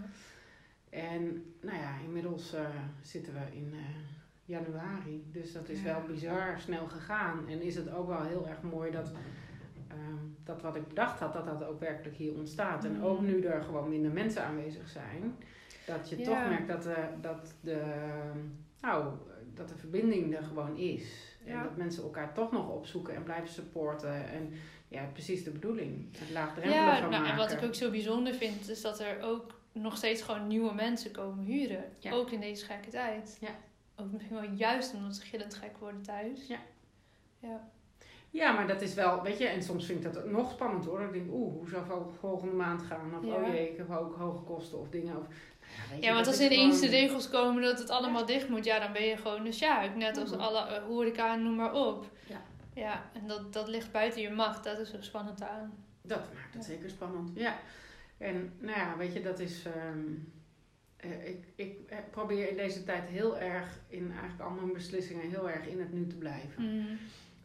En 0.90 1.54
nou 1.62 1.78
ja, 1.78 1.96
inmiddels 2.04 2.54
eh, 2.54 2.66
zitten 3.02 3.34
we 3.34 3.56
in 3.56 3.74
eh, 3.74 3.80
januari. 4.46 5.24
Dus 5.32 5.54
dat 5.54 5.70
is 5.70 5.78
Ja. 5.82 5.84
wel 5.84 6.02
bizar 6.08 6.60
snel 6.60 6.88
gegaan. 6.88 7.48
En 7.48 7.62
is 7.62 7.75
het 7.75 7.92
ook 7.94 8.08
wel 8.08 8.22
heel 8.24 8.48
erg 8.48 8.62
mooi 8.62 8.92
dat, 8.92 9.12
ehm, 9.93 10.15
dat 10.43 10.62
wat 10.62 10.75
ik 10.75 10.88
bedacht 10.88 11.19
had, 11.19 11.33
dat 11.33 11.45
dat 11.45 11.63
ook 11.63 11.79
werkelijk 11.79 12.17
hier 12.17 12.33
ontstaat. 12.33 12.85
En 12.85 12.91
Mhm. 12.93 13.03
ook 13.03 13.21
nu 13.21 13.41
er 13.43 13.63
gewoon 13.63 13.89
minder 13.89 14.12
mensen 14.12 14.43
aanwezig 14.43 14.89
zijn, 14.89 15.35
dat 15.85 16.09
je 16.09 16.17
Ja. 16.17 16.23
toch 16.23 16.50
merkt 16.50 16.67
dat 16.67 16.83
de, 16.83 16.95
dat, 17.21 17.53
de, 17.62 17.81
nou, 18.81 19.13
dat 19.53 19.67
de 19.69 19.75
verbinding 19.77 20.35
er 20.35 20.43
gewoon 20.43 20.77
is. 20.77 21.31
En 21.45 21.63
dat 21.63 21.77
mensen 21.77 22.03
elkaar 22.03 22.33
toch 22.33 22.51
nog 22.51 22.69
opzoeken 22.69 23.15
en 23.15 23.23
blijven 23.23 23.50
supporten. 23.50 24.27
En 24.29 24.53
ja, 24.88 25.03
precies 25.13 25.43
de 25.43 25.50
bedoeling. 25.51 26.17
Het 26.17 26.29
laagdrempeliger 26.31 26.83
Ja, 26.85 27.00
nou, 27.00 27.12
maken. 27.12 27.29
en 27.31 27.38
wat 27.38 27.51
ik 27.51 27.63
ook 27.63 27.75
zo 27.75 27.89
bijzonder 27.89 28.33
vind, 28.33 28.69
is 28.69 28.81
dat 28.81 29.00
er 29.00 29.21
ook 29.21 29.59
nog 29.71 29.97
steeds 29.97 30.21
gewoon 30.21 30.47
nieuwe 30.47 30.73
mensen 30.73 31.12
komen 31.12 31.45
huren. 31.45 31.83
Ja. 32.00 32.12
Ook 32.12 32.31
in 32.31 32.39
deze 32.39 32.65
gekke 32.65 32.89
tijd. 32.89 33.38
Ja. 33.41 33.50
Ook 33.95 34.12
misschien 34.12 34.35
wel 34.35 34.50
juist 34.50 34.93
omdat 34.93 35.15
ze 35.15 35.21
gillend 35.21 35.53
gek 35.55 35.77
worden 35.77 36.01
thuis. 36.01 36.47
Ja. 36.47 36.59
Ja. 37.39 37.69
Ja, 38.34 38.52
maar 38.52 38.68
dat 38.68 38.82
is 38.82 38.94
wel, 38.94 39.22
weet 39.22 39.38
je, 39.38 39.48
en 39.48 39.63
soms 39.63 39.86
vind 39.86 40.06
ik 40.06 40.13
dat 40.13 40.25
nog 40.25 40.52
spannend 40.52 40.86
hoor. 40.86 41.00
Dan 41.00 41.12
denk 41.12 41.25
ik, 41.25 41.32
oeh, 41.34 41.54
hoe 41.54 41.70
zou 41.70 41.84
het 42.08 42.18
volgende 42.20 42.54
maand 42.56 42.82
gaan? 42.82 43.16
Of 43.20 43.25
Ja. 43.25 43.34
oh 43.34 43.48
jee, 43.54 43.70
ik 43.72 43.78
heb 43.78 43.92
ook 43.92 44.16
hoge 44.16 44.44
kosten 44.44 44.80
of 44.80 44.90
dingen. 44.90 45.18
Of, 45.18 45.25
ja, 46.00 46.08
je, 46.08 46.13
want 46.13 46.28
als 46.28 46.40
ineens 46.42 46.80
de 46.80 46.88
regels 46.88 47.30
komen 47.30 47.62
dat 47.63 47.80
het 47.80 47.90
allemaal 47.90 48.25
dicht 48.25 48.50
moet, 48.50 48.66
ja, 48.66 48.80
dan 48.80 48.92
ben 48.94 49.04
je 49.06 49.18
gewoon 49.18 49.44
dus 49.44 49.60
ja, 49.60 49.86
net 49.96 50.18
als 50.18 50.32
Mhm. 50.32 50.40
alle 50.40 50.60
eh, 50.68 50.84
horeca, 50.84 51.36
noem 51.36 51.56
maar 51.56 51.74
op. 51.74 52.06
Ja. 52.28 52.42
Ja, 52.74 53.10
en 53.13 53.28
dat, 53.28 53.54
dat 53.54 53.68
ligt 53.68 53.92
buiten 53.92 54.22
je 54.22 54.30
macht, 54.30 54.63
dat 54.63 54.80
is 54.80 54.90
zo 54.90 55.02
spannend 55.02 55.42
aan. 55.42 55.74
Dat 56.02 56.20
maakt 56.34 56.54
het 56.54 56.66
zeker 56.66 56.90
spannend, 56.90 57.30
ja. 57.34 57.56
En 58.18 58.54
nou 58.60 58.78
ja, 58.80 58.98
weet 58.98 59.13
je, 59.13 59.22
dat 59.22 59.40
is... 59.40 59.66
ehm, 59.66 60.00
eh, 60.98 61.28
ik, 61.30 61.46
ik 61.56 61.78
eh, 61.90 61.98
probeer 62.12 62.50
in 62.50 62.58
deze 62.58 62.84
tijd 62.84 63.10
heel 63.10 63.38
erg, 63.38 63.80
in 63.88 64.12
eigenlijk 64.12 64.42
al 64.42 64.56
mijn 64.56 64.74
beslissingen, 64.74 65.30
heel 65.30 65.50
erg 65.50 65.66
in 65.68 65.80
het 65.80 65.94
nu 65.94 66.08
te 66.08 66.16
blijven. 66.16 66.63
Mm, 66.63 66.98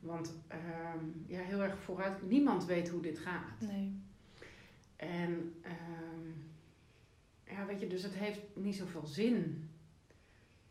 Want 0.09 0.35
ehm, 0.49 1.05
ja, 1.27 1.41
heel 1.41 1.63
erg 1.63 1.79
vooruit, 1.79 2.23
niemand 2.29 2.65
weet 2.65 2.89
hoe 2.89 3.03
dit 3.03 3.19
gaat. 3.19 3.61
nee. 3.61 4.01
En 4.97 5.55
ehm, 5.63 6.27
ja, 7.45 7.67
weet 7.67 7.81
je, 7.81 7.87
dus 7.87 8.03
het 8.03 8.15
heeft 8.15 8.41
niet 8.55 8.77
zoveel 8.77 9.07
zin 9.07 9.69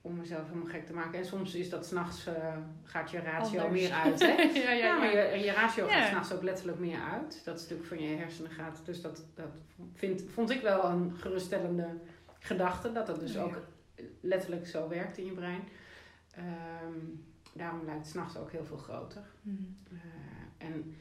om 0.01 0.15
mezelf 0.15 0.47
helemaal 0.47 0.67
gek 0.69 0.85
te 0.85 0.93
maken. 0.93 1.19
En 1.19 1.25
soms 1.25 1.55
is 1.55 1.69
dat 1.69 1.85
s'nachts, 1.85 2.25
eh 2.25 2.57
gaat 2.83 3.11
je 3.11 3.19
ratio 3.19 3.61
Anders. 3.61 3.81
meer 3.81 3.91
uit, 3.91 4.19
hè? 4.19 4.41
ja, 4.61 4.71
ja, 4.71 4.71
Ja, 4.71 4.97
maar 4.97 5.15
je, 5.15 5.43
je 5.43 5.51
ratio 5.51 5.87
gaat 5.87 6.07
s'nachts 6.07 6.33
ook 6.33 6.43
letterlijk 6.43 6.79
meer 6.79 6.99
uit. 7.01 7.41
Dat 7.43 7.59
stuk 7.59 7.85
van 7.85 7.99
je 7.99 8.15
hersenen 8.15 8.51
gaat. 8.51 8.81
Dus 8.85 9.01
dat, 9.01 9.25
dat 9.33 9.61
vind, 9.93 10.23
vond 10.27 10.49
ik 10.49 10.61
wel 10.61 10.85
een 10.85 11.15
geruststellende 11.17 11.87
gedachte. 12.39 12.91
Dat 12.91 13.07
dat 13.07 13.19
dus 13.19 13.37
ook 13.37 13.61
letterlijk 14.21 14.67
zo 14.67 14.87
werkt 14.87 15.17
in 15.17 15.25
je 15.25 15.31
brein. 15.31 15.63
Ehm, 16.31 16.99
daarom 17.57 17.85
lijkt 17.85 17.99
het 17.99 18.09
s'nachts 18.09 18.37
ook 18.37 18.51
heel 18.51 18.65
veel 18.65 18.77
groter. 18.77 19.23
Mm. 19.41 19.77
Eh, 19.91 20.67
en 20.67 20.95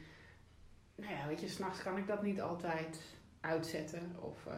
nou 0.95 1.11
ja, 1.13 1.27
weet 1.27 1.41
je, 1.41 1.47
s'nachts 1.47 1.83
kan 1.83 1.97
ik 1.97 2.07
dat 2.07 2.23
niet 2.23 2.41
altijd 2.41 3.01
uitzetten. 3.41 4.15
Of, 4.19 4.45
eh, 4.45 4.53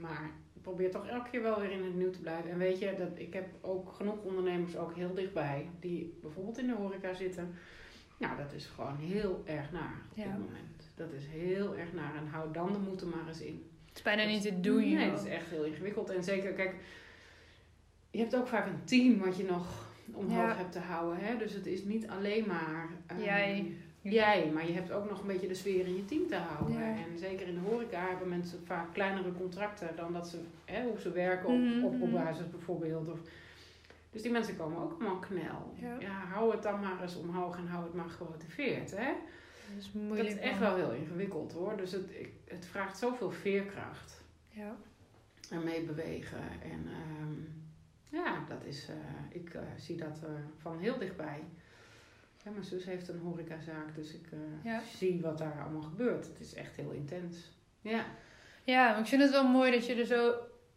maar 0.00 0.30
ik 0.54 0.62
probeer 0.62 0.90
toch 0.90 1.06
elke 1.06 1.30
keer 1.30 1.42
wel 1.42 1.60
weer 1.60 1.70
in 1.70 1.84
het 1.84 1.94
nieuw 1.94 2.10
te 2.10 2.20
blijven. 2.20 2.50
En 2.50 2.58
weet 2.58 2.78
je, 2.78 2.94
dat, 2.98 3.18
ik 3.18 3.32
heb 3.32 3.48
ook 3.60 3.92
genoeg 3.92 4.22
ondernemers 4.22 4.76
ook 4.76 4.94
heel 4.94 5.14
dichtbij. 5.14 5.68
Die 5.80 6.18
bijvoorbeeld 6.22 6.58
in 6.58 6.66
de 6.66 6.74
horeca 6.74 7.14
zitten. 7.14 7.54
Nou, 8.18 8.36
dat 8.36 8.52
is 8.52 8.66
gewoon 8.66 8.96
heel 8.96 9.42
erg 9.44 9.72
naar 9.72 10.02
op 10.10 10.16
Ja. 10.16 10.24
dit 10.24 10.32
moment. 10.32 10.90
Dat 10.94 11.12
is 11.12 11.26
heel 11.26 11.76
erg 11.76 11.92
naar. 11.92 12.14
En 12.16 12.26
hou 12.26 12.52
dan 12.52 12.72
de 12.72 12.78
moed 12.78 13.00
er 13.00 13.06
maar 13.06 13.28
eens 13.28 13.40
in. 13.40 13.66
Het 13.88 13.96
is 13.96 14.02
bijna 14.02 14.24
niet 14.24 14.42
te 14.42 14.60
doen, 14.60 14.94
Nee, 14.94 15.10
het 15.10 15.20
is 15.20 15.26
echt 15.26 15.50
heel 15.50 15.64
ingewikkeld. 15.64 16.10
En 16.10 16.24
zeker, 16.24 16.52
kijk, 16.52 16.74
je 18.10 18.18
hebt 18.18 18.36
ook 18.36 18.48
vaak 18.48 18.66
een 18.66 18.84
team 18.84 19.18
wat 19.18 19.36
je 19.36 19.44
nog 19.44 19.87
omhoog 20.12 20.48
Ja. 20.50 20.56
hebt 20.56 20.72
te 20.72 20.78
houden. 20.78 21.18
Hè? 21.24 21.36
Dus 21.36 21.52
het 21.52 21.66
is 21.66 21.84
niet 21.84 22.08
alleen 22.08 22.46
maar 22.46 22.88
ehm, 23.06 23.20
Jij. 23.20 23.72
jij, 24.00 24.50
maar 24.54 24.66
je 24.66 24.72
hebt 24.72 24.90
ook 24.92 25.08
nog 25.10 25.20
een 25.20 25.26
beetje 25.26 25.48
de 25.48 25.54
sfeer 25.54 25.86
in 25.86 25.96
je 25.96 26.04
team 26.04 26.26
te 26.26 26.36
houden. 26.36 26.78
Ja. 26.78 26.84
En 26.90 27.18
zeker 27.18 27.48
in 27.48 27.54
de 27.54 27.60
horeca 27.70 28.08
hebben 28.08 28.28
mensen 28.28 28.58
vaak 28.64 28.92
kleinere 28.92 29.32
contracten 29.32 29.96
dan 29.96 30.12
dat 30.12 30.28
ze, 30.28 30.38
hè, 30.64 30.82
hoe 30.82 31.00
ze 31.00 31.12
werken 31.12 31.48
op, 31.48 31.58
Mhm, 31.58 31.84
op, 31.84 31.92
op 31.92 31.98
mhm. 32.08 32.12
basis 32.12 32.50
bijvoorbeeld. 32.50 33.08
Of, 33.08 33.18
dus 34.10 34.22
die 34.22 34.30
mensen 34.32 34.56
komen 34.56 34.82
ook 34.82 34.90
allemaal 34.92 35.18
knel. 35.18 35.74
Ja. 36.00 36.08
hou 36.10 36.50
het 36.52 36.62
dan 36.62 36.80
maar 36.80 37.02
eens 37.02 37.16
omhoog 37.16 37.56
en 37.56 37.66
hou 37.66 37.84
het 37.84 37.94
maar 37.94 38.08
gemotiveerd. 38.10 38.90
Hè? 38.90 39.06
Dat 39.74 39.78
is 39.78 39.92
Dat 39.92 40.02
moeilijk. 40.02 40.28
is 40.28 40.36
echt 40.38 40.58
wel 40.58 40.76
heel 40.76 40.92
ingewikkeld 40.92 41.52
hoor. 41.52 41.76
Dus 41.76 41.92
het, 41.92 42.10
het 42.44 42.66
vraagt 42.66 42.98
zoveel 42.98 43.30
veerkracht 43.30 44.24
Ja. 44.50 44.76
en 45.50 45.64
meebewegen. 45.64 46.38
En 46.62 46.86
ehm, 46.86 47.32
ja, 48.08 48.44
dat 48.48 48.64
is, 48.64 48.88
eh, 48.88 48.94
ik 49.42 49.54
eh, 49.54 49.60
zie 49.76 49.96
dat 49.96 50.18
eh, 50.22 50.30
van 50.58 50.78
heel 50.78 50.98
dichtbij. 50.98 51.44
Ja, 52.44 52.50
mijn 52.50 52.64
zus 52.64 52.84
heeft 52.84 53.08
een 53.08 53.18
horecazaak, 53.18 53.94
dus 53.94 54.12
ik 54.14 54.26
Ja. 54.62 54.80
zie 54.96 55.20
wat 55.20 55.38
daar 55.38 55.60
allemaal 55.62 55.82
gebeurt. 55.82 56.26
Het 56.26 56.40
is 56.40 56.54
echt 56.54 56.76
heel 56.76 56.90
intens. 56.90 57.36
Ja, 57.80 58.04
Ja, 58.64 58.90
maar 58.90 59.00
ik 59.00 59.06
vind 59.06 59.22
het 59.22 59.30
wel 59.30 59.48
mooi 59.48 59.70
dat 59.72 59.86
je 59.86 59.94
er 59.94 60.06
zo 60.06 60.34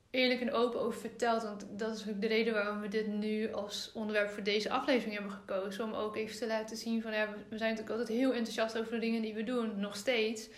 eerlijk 0.10 0.42
en 0.42 0.52
open 0.54 0.80
over 0.82 1.00
vertelt. 1.00 1.44
Want 1.44 1.66
dat 1.78 1.96
is 1.96 2.10
ook 2.10 2.22
de 2.22 2.28
reden 2.28 2.54
waarom 2.54 2.80
we 2.82 2.88
dit 2.88 3.08
nu 3.08 3.52
als 3.54 3.92
onderwerp 3.94 4.30
voor 4.30 4.44
deze 4.44 4.70
aflevering 4.70 5.14
hebben 5.14 5.32
gekozen. 5.32 5.84
Om 5.84 5.94
ook 5.94 6.16
even 6.16 6.38
te 6.38 6.48
laten 6.48 6.78
zien 6.78 7.02
van 7.02 7.12
ja, 7.14 7.28
we 7.50 7.58
zijn 7.58 7.70
natuurlijk 7.72 8.00
altijd 8.00 8.18
heel 8.18 8.30
enthousiast 8.34 8.78
over 8.78 8.92
de 8.94 9.00
dingen 9.00 9.22
die 9.22 9.34
we 9.34 9.44
doen, 9.44 9.80
nog 9.80 9.96
steeds. 9.96 10.50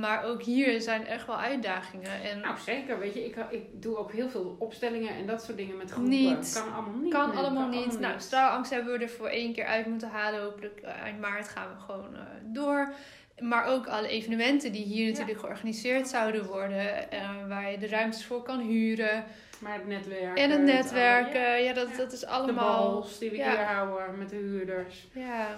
Maar 0.00 0.24
ook 0.24 0.42
hier 0.42 0.80
zijn 0.80 1.06
echt 1.06 1.26
wel 1.26 1.38
uitdagingen. 1.38 2.22
En 2.22 2.40
nou 2.40 2.58
zeker. 2.58 2.98
Weet 2.98 3.14
je, 3.14 3.24
ik, 3.24 3.36
ik 3.50 3.82
doe 3.82 3.96
ook 3.96 4.12
heel 4.12 4.28
veel 4.28 4.56
opstellingen 4.58 5.14
en 5.14 5.26
dat 5.26 5.42
soort 5.44 5.56
dingen 5.56 5.76
met 5.76 5.90
groepen. 5.90 6.10
Niet. 6.10 6.52
Kan 6.62 6.72
allemaal 6.74 6.94
niet. 7.00 7.12
kan 7.12 7.28
Nee, 7.28 7.38
allemaal 7.38 7.68
niet. 7.68 7.78
allemaal 7.82 8.00
nou, 8.00 8.20
straalangst 8.20 8.70
hebben 8.70 8.92
we 8.98 9.04
er 9.04 9.10
voor 9.10 9.28
één 9.28 9.52
keer 9.52 9.64
uit 9.66 9.86
moeten 9.86 10.08
halen. 10.08 10.42
Hopelijk 10.42 10.80
eh, 10.80 11.02
eind 11.02 11.20
maart 11.20 11.48
gaan 11.48 11.68
we 11.68 11.80
gewoon 11.92 12.14
eh, 12.14 12.20
door. 12.42 12.92
Maar 13.38 13.64
ook 13.66 13.86
alle 13.86 14.08
evenementen 14.08 14.72
die 14.72 14.84
hier 14.84 15.10
natuurlijk 15.10 15.38
georganiseerd 15.40 16.08
zouden 16.08 16.46
worden. 16.46 17.10
eh, 17.10 17.30
waar 17.48 17.70
je 17.70 17.78
de 17.78 17.88
ruimtes 17.88 18.24
voor 18.24 18.42
kan 18.42 18.60
huren. 18.60 19.24
Maar 19.58 19.74
het 19.74 19.86
netwerk. 19.86 20.38
En 20.38 20.50
het 20.50 20.62
netwerken. 20.62 21.40
Ja, 21.40 21.54
Ja, 21.54 21.72
dat, 21.72 21.88
Ja. 21.90 21.96
dat 21.96 22.12
is 22.12 22.20
de 22.20 22.26
allemaal... 22.28 22.92
bals 22.92 23.18
die 23.18 23.30
we 23.30 23.36
hier 23.36 23.64
houden 23.64 24.18
met 24.18 24.28
de 24.28 24.36
huurders. 24.36 25.06
Ja, 25.12 25.48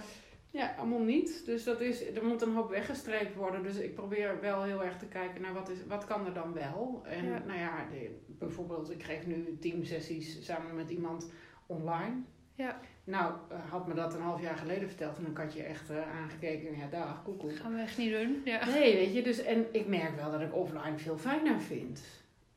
Ja, 0.50 0.74
allemaal 0.78 1.02
niet. 1.02 1.42
Dus 1.46 1.64
dat 1.64 1.80
is, 1.80 2.14
er 2.14 2.24
moet 2.24 2.42
een 2.42 2.54
hoop 2.54 2.70
weggestreept 2.70 3.34
worden. 3.34 3.62
Dus 3.62 3.76
ik 3.76 3.94
probeer 3.94 4.40
wel 4.40 4.62
heel 4.62 4.84
erg 4.84 4.96
te 4.98 5.06
kijken 5.06 5.42
naar 5.42 5.52
wat, 5.54 5.68
is, 5.70 5.78
wat 5.88 6.04
kan 6.04 6.26
er 6.26 6.32
dan 6.34 6.52
wel. 6.52 7.02
En 7.06 7.24
Ja. 7.24 7.42
nou 7.46 7.58
ja, 7.58 7.86
de- 7.90 8.18
bijvoorbeeld 8.26 8.90
ik 8.90 9.02
geef 9.02 9.26
nu 9.26 9.56
teamsessies 9.60 10.44
samen 10.44 10.74
met 10.74 10.90
iemand 10.90 11.30
online. 11.66 12.14
Ja. 12.54 12.80
Nou, 13.04 13.32
eh, 13.48 13.58
had 13.70 13.86
me 13.88 13.94
dat 13.94 14.14
een 14.14 14.20
half 14.20 14.40
jaar 14.42 14.56
geleden 14.56 14.88
verteld 14.88 15.16
en 15.18 15.24
dan 15.24 15.44
had 15.44 15.54
je 15.54 15.62
echt 15.62 15.90
eh, 15.90 16.16
aangekeken. 16.20 16.76
Ja, 16.76 16.86
dag, 16.90 17.22
koekoek. 17.24 17.56
gaan 17.56 17.74
we 17.74 17.80
echt 17.80 17.98
niet 17.98 18.12
doen. 18.12 18.40
Ja. 18.44 18.66
Nee, 18.66 18.94
weet 18.94 19.14
je, 19.14 19.22
dus 19.22 19.42
en 19.42 19.66
ik 19.72 19.86
merk 19.86 20.16
wel 20.16 20.30
dat 20.30 20.40
ik 20.40 20.54
offline 20.54 20.98
veel 20.98 21.18
fijner 21.18 21.60
vind. 21.60 22.02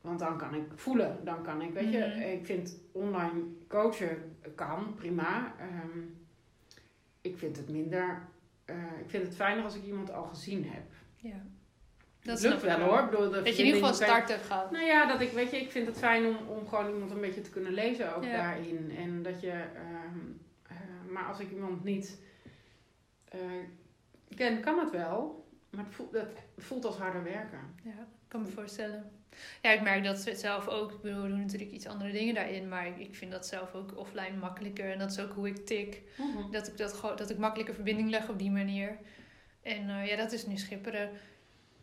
Want 0.00 0.18
dan 0.18 0.38
kan 0.38 0.54
ik 0.54 0.62
voelen, 0.74 1.18
dan 1.24 1.42
kan 1.42 1.62
ik, 1.62 1.72
weet 1.72 1.92
je, 1.92 1.98
Mhm. 1.98 2.20
ik 2.20 2.46
vind 2.46 2.78
online 2.92 3.40
coachen 3.68 4.36
kan, 4.54 4.94
prima. 4.94 5.54
Ehm, 5.58 5.98
ik 7.22 7.38
vind 7.38 7.56
het 7.56 7.68
minder. 7.68 8.22
eh, 8.64 8.76
ik 9.00 9.10
vind 9.10 9.24
het 9.26 9.34
fijner 9.34 9.64
als 9.64 9.74
ik 9.74 9.84
iemand 9.84 10.12
al 10.12 10.24
gezien 10.24 10.64
heb. 10.68 10.82
Ja. 11.16 11.42
Dat 12.22 12.40
lukt 12.40 12.62
wel 12.62 12.78
hoor. 12.80 12.98
Ik 12.98 13.10
bedoel, 13.10 13.30
de 13.30 13.42
Dat 13.42 13.56
je 13.56 13.62
in 13.62 13.66
ieder 13.74 13.80
geval 13.80 13.94
verbinding 13.94 14.24
start 14.24 14.28
hebt 14.28 14.46
gehad. 14.46 14.70
Nou 14.70 14.84
ja, 14.84 15.06
dat 15.06 15.20
ik, 15.20 15.30
weet 15.30 15.50
je, 15.50 15.56
ik 15.56 15.70
vind 15.70 15.86
het 15.86 15.98
fijn 15.98 16.26
om, 16.26 16.36
om 16.48 16.68
gewoon 16.68 16.92
iemand 16.92 17.10
een 17.10 17.20
beetje 17.20 17.40
te 17.40 17.50
kunnen 17.50 17.72
lezen 17.72 18.16
ook 18.16 18.24
Ja. 18.24 18.32
daarin. 18.36 18.92
En 18.96 19.22
dat 19.22 19.40
je, 19.40 19.50
ehm, 19.50 20.18
eh, 20.68 20.76
maar 21.10 21.24
als 21.26 21.38
ik 21.40 21.50
iemand 21.50 21.84
niet 21.84 22.20
eh, 23.28 23.40
ken, 24.36 24.60
kan 24.60 24.78
het 24.78 24.90
wel. 24.90 25.46
Maar 25.76 25.84
het 25.84 25.94
voelt, 25.94 26.12
het 26.12 26.44
voelt 26.58 26.84
als 26.84 26.96
harder 26.96 27.22
werken. 27.22 27.74
Ja, 27.82 27.90
ik 27.90 28.28
kan 28.28 28.42
me 28.42 28.48
voorstellen. 28.48 29.10
Ja, 29.62 29.70
ik 29.70 29.82
merk 29.82 30.04
dat 30.04 30.28
zelf 30.32 30.68
ook. 30.68 30.92
Ik 30.92 31.00
bedoel, 31.00 31.22
we 31.22 31.28
doen 31.28 31.40
natuurlijk 31.40 31.70
iets 31.70 31.86
andere 31.86 32.12
dingen 32.12 32.34
daarin. 32.34 32.68
Maar 32.68 33.00
ik, 33.00 33.14
vind 33.14 33.30
dat 33.30 33.46
zelf 33.46 33.74
ook 33.74 33.96
offline 33.96 34.36
makkelijker. 34.36 34.90
En 34.90 34.98
dat 34.98 35.10
is 35.10 35.18
ook 35.18 35.32
hoe 35.32 35.48
ik 35.48 35.66
tik. 35.66 36.02
Dat 36.50 36.68
ik, 36.68 36.76
dat, 36.76 37.00
dat 37.16 37.30
ik 37.30 37.38
makkelijker 37.38 37.74
verbinding 37.74 38.10
leg 38.10 38.28
op 38.28 38.38
die 38.38 38.50
manier. 38.50 38.98
En 39.62 39.88
eh, 39.88 40.06
ja, 40.06 40.16
dat 40.16 40.32
is 40.32 40.46
nu 40.46 40.56
schipperen. 40.56 41.10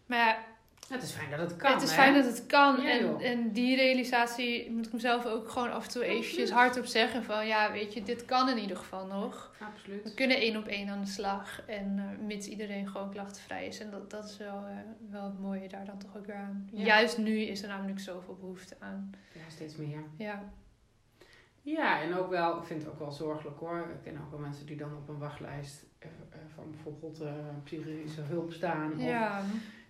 Maar 0.06 0.18
ja, 0.18 0.46
Het 0.90 1.04
is 1.04 1.12
fijn 1.12 1.30
dat 1.30 1.40
het 1.40 1.56
kan. 1.56 1.74
het 1.74 1.82
is 1.82 1.90
hè? 1.90 1.96
fijn 1.96 2.14
dat 2.14 2.26
het 2.26 2.46
kan. 2.46 2.82
Ja, 2.82 2.90
en, 2.90 3.20
en 3.20 3.52
die 3.52 3.76
realisatie 3.76 4.72
moet 4.72 4.86
ik 4.86 4.94
mezelf 4.94 5.26
ook 5.26 5.50
gewoon 5.50 5.72
af 5.72 5.86
en 5.86 5.92
toe 5.92 6.04
eventjes 6.04 6.52
hardop 6.52 6.86
zeggen. 6.86 7.24
Van 7.24 7.48
ja, 7.48 7.72
weet 7.72 7.94
je, 7.94 8.04
dit 8.04 8.26
kan 8.26 8.50
in 8.50 8.58
ieder 8.58 8.78
geval 8.78 9.06
nog. 9.06 9.52
We 9.60 9.66
Absoluut. 9.66 10.14
kunnen 10.14 10.38
één 10.38 10.58
op 10.58 10.68
één 10.68 10.90
aan 10.90 11.00
de 11.00 11.10
slag. 11.10 11.62
En 11.66 12.00
eh, 12.00 12.26
mits 12.26 12.48
iedereen 12.48 12.88
gewoon 12.88 13.12
klachtenvrij 13.12 13.68
is. 13.68 13.80
En 13.80 13.92
dat, 13.92 14.10
dat 14.12 14.26
is 14.26 14.38
wel, 14.38 14.66
eh, 14.66 14.76
wel 15.10 15.24
het 15.24 15.40
mooie 15.40 15.68
daar 15.68 15.86
dan 15.86 15.98
toch 15.98 16.18
ook 16.18 16.26
weer 16.26 16.36
aan. 16.36 16.70
Ja. 16.72 16.86
Juist 16.86 17.18
nu 17.18 17.40
is 17.40 17.62
er 17.62 17.68
namelijk 17.68 18.00
zoveel 18.00 18.38
behoefte 18.40 18.76
aan. 18.80 19.12
Ja, 19.34 19.42
steeds 19.48 19.76
meer. 19.76 20.04
Ja, 20.18 20.52
Ja, 21.62 22.02
en 22.02 22.16
ook 22.16 22.30
wel, 22.30 22.58
ik 22.58 22.64
vind 22.64 22.82
het 22.84 22.92
ook 22.92 23.00
wel 23.00 23.12
zorgelijk 23.12 23.60
hoor. 23.60 23.80
Ik 23.80 24.02
ken 24.04 24.22
ook 24.22 24.32
wel 24.32 24.40
mensen 24.40 24.66
die 24.66 24.78
dan 24.78 24.96
op 24.98 25.10
een 25.10 25.18
wachtlijst 25.18 25.86
eh, 26.00 26.10
van 26.56 26.72
bijvoorbeeld 26.72 27.24
psychische 27.64 28.22
hulp 28.22 28.52
staan. 28.52 28.94
Of, 28.94 29.02
ja. 29.02 29.42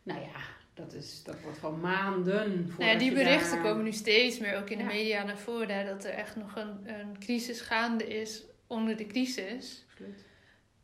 Nou 0.03 0.20
ja, 0.20 0.39
dat, 0.80 0.94
is, 0.94 1.24
dat 1.24 1.42
wordt 1.42 1.58
gewoon 1.58 1.80
maanden 1.80 2.66
Nou 2.78 2.92
ja, 2.92 2.98
die 2.98 3.14
berichten 3.14 3.52
daar- 3.56 3.62
komen 3.72 3.84
nu 3.84 3.92
steeds 3.92 4.40
meer 4.40 4.58
ook 4.58 4.70
in 4.70 4.78
de 4.78 4.84
Ja. 4.84 4.90
media 4.90 5.24
naar 5.24 5.38
voren. 5.38 5.76
Hè, 5.78 5.86
dat 5.86 6.04
er 6.06 6.12
echt 6.12 6.36
nog 6.36 6.56
een, 6.56 7.00
een 7.00 7.20
crisis 7.20 7.62
gaande 7.62 8.08
is 8.08 8.44
onder 8.68 8.98
de 8.98 9.06
crisis. 9.06 9.86
Absoluut. 9.90 10.26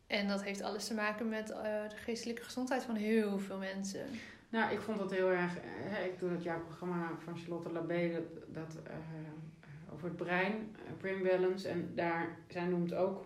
En 0.08 0.28
dat 0.28 0.44
heeft 0.44 0.62
alles 0.62 0.88
te 0.88 0.94
maken 0.94 1.30
met 1.30 1.52
eh, 1.52 1.62
de 1.90 1.96
geestelijke 1.96 2.44
gezondheid 2.44 2.84
van 2.84 2.96
heel 2.96 3.40
veel 3.40 3.58
mensen. 3.58 4.06
Nou, 4.50 4.74
ik 4.74 4.80
vond 4.82 4.98
dat 4.98 5.12
heel 5.12 5.30
erg. 5.32 5.52
eh, 5.58 6.06
ik 6.06 6.20
doe 6.20 6.30
dat 6.30 6.44
jouw 6.44 6.60
programma 6.64 7.12
van 7.24 7.38
Charlotte 7.38 7.72
Labé, 7.72 8.12
dat, 8.12 8.44
dat 8.48 8.78
eh, 8.88 8.94
over 9.94 10.08
het 10.08 10.18
brein, 10.18 10.76
eh, 10.86 10.92
brain 10.98 11.24
balance. 11.24 11.68
En 11.68 11.92
daar, 11.96 12.38
zij 12.48 12.66
noemt 12.66 12.94
ook 12.94 13.26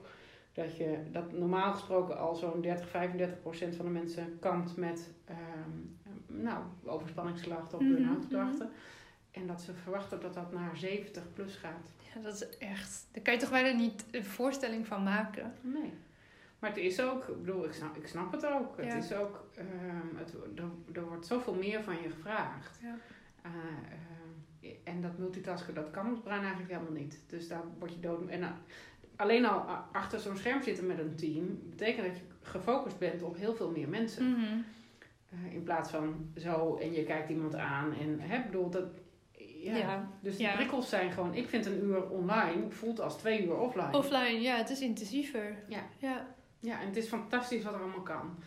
dat 0.53 0.77
je 0.77 0.97
dat 1.11 1.31
normaal 1.31 1.73
gesproken 1.73 2.17
al 2.17 2.35
zo'n 2.35 2.61
30, 2.61 2.89
35 2.89 3.41
procent 3.41 3.75
van 3.75 3.85
de 3.85 3.91
mensen 3.91 4.37
kampt 4.39 4.75
met 4.77 5.09
ehm, 5.25 5.37
nou, 6.43 6.63
overspanningsklachten 6.83 7.77
of 7.77 7.83
Mhm, 7.83 7.93
burn-out 7.93 8.27
klachten. 8.27 8.69
En 9.31 9.47
dat 9.47 9.61
ze 9.61 9.73
verwachten 9.73 10.21
dat 10.21 10.33
dat 10.33 10.53
naar 10.53 10.77
70 10.77 11.23
plus 11.33 11.55
gaat. 11.55 11.91
Ja, 12.13 12.21
dat 12.21 12.33
is 12.33 12.57
echt... 12.57 13.07
Daar 13.11 13.23
kan 13.23 13.33
je 13.33 13.39
toch 13.39 13.49
bijna 13.49 13.77
niet 13.77 14.05
een 14.11 14.25
voorstelling 14.25 14.87
van 14.87 15.03
maken. 15.03 15.53
Nee. 15.61 15.93
Maar 16.59 16.69
het 16.69 16.79
is 16.79 17.01
ook, 17.01 17.27
ik 17.27 17.43
bedoel, 17.43 17.65
ik 17.65 17.73
snap, 17.73 17.97
ik 17.97 18.07
snap 18.07 18.31
het 18.31 18.45
ook. 18.45 18.77
Het 18.77 19.03
is 19.03 19.13
ook, 19.13 19.45
ehm, 19.55 20.15
het, 20.15 20.33
er, 20.55 20.69
er 20.93 21.07
wordt 21.07 21.25
zoveel 21.25 21.53
meer 21.53 21.83
van 21.83 21.95
je 22.01 22.09
gevraagd. 22.09 22.79
Ja. 22.81 22.95
Uh, 23.45 23.51
uh, 24.61 24.69
en 24.83 25.01
dat 25.01 25.17
multitasken, 25.17 25.73
dat 25.73 25.91
kan 25.91 26.09
het 26.09 26.23
brein 26.23 26.41
eigenlijk 26.41 26.71
helemaal 26.71 27.01
niet. 27.01 27.19
Dus 27.27 27.47
daar 27.47 27.61
word 27.79 27.93
je 27.93 27.99
dood. 27.99 28.27
En 28.27 28.39
uh, 28.39 28.49
alleen 29.15 29.45
al 29.45 29.59
achter 29.91 30.19
zo'n 30.19 30.37
scherm 30.37 30.63
zitten 30.63 30.87
met 30.87 30.99
een 30.99 31.15
team, 31.15 31.59
betekent 31.69 32.07
dat 32.07 32.17
je 32.17 32.23
gefocust 32.41 32.97
bent 32.97 33.21
op 33.21 33.37
heel 33.37 33.55
veel 33.55 33.71
meer 33.71 33.89
mensen. 33.89 34.31
Mhm. 34.31 34.57
Uh, 35.33 35.53
in 35.53 35.63
plaats 35.63 35.91
van 35.91 36.31
zo 36.37 36.75
en 36.75 36.93
je 36.93 37.03
kijkt 37.03 37.29
iemand 37.29 37.55
aan. 37.55 37.93
En 37.93 38.19
hè, 38.19 38.43
bedoel, 38.45 38.69
dat, 38.69 38.85
ja. 39.63 39.75
Ja. 39.75 40.09
Dus 40.21 40.37
de 40.37 40.43
Ja. 40.43 40.55
prikkels 40.55 40.89
zijn 40.89 41.11
gewoon, 41.11 41.33
ik 41.33 41.49
vind 41.49 41.65
een 41.65 41.83
uur 41.83 42.09
online 42.09 42.71
voelt 42.71 42.99
als 42.99 43.17
twee 43.17 43.45
uur 43.45 43.57
offline. 43.57 43.97
Offline, 43.97 44.41
ja, 44.41 44.55
het 44.57 44.69
is 44.69 44.81
intensiever. 44.81 45.55
Ja. 45.67 45.81
ja. 45.97 46.27
Ja, 46.59 46.79
en 46.79 46.85
het 46.85 46.95
is 46.95 47.07
fantastisch 47.07 47.63
wat 47.63 47.73
er 47.73 47.79
allemaal 47.81 48.01
kan. 48.01 48.37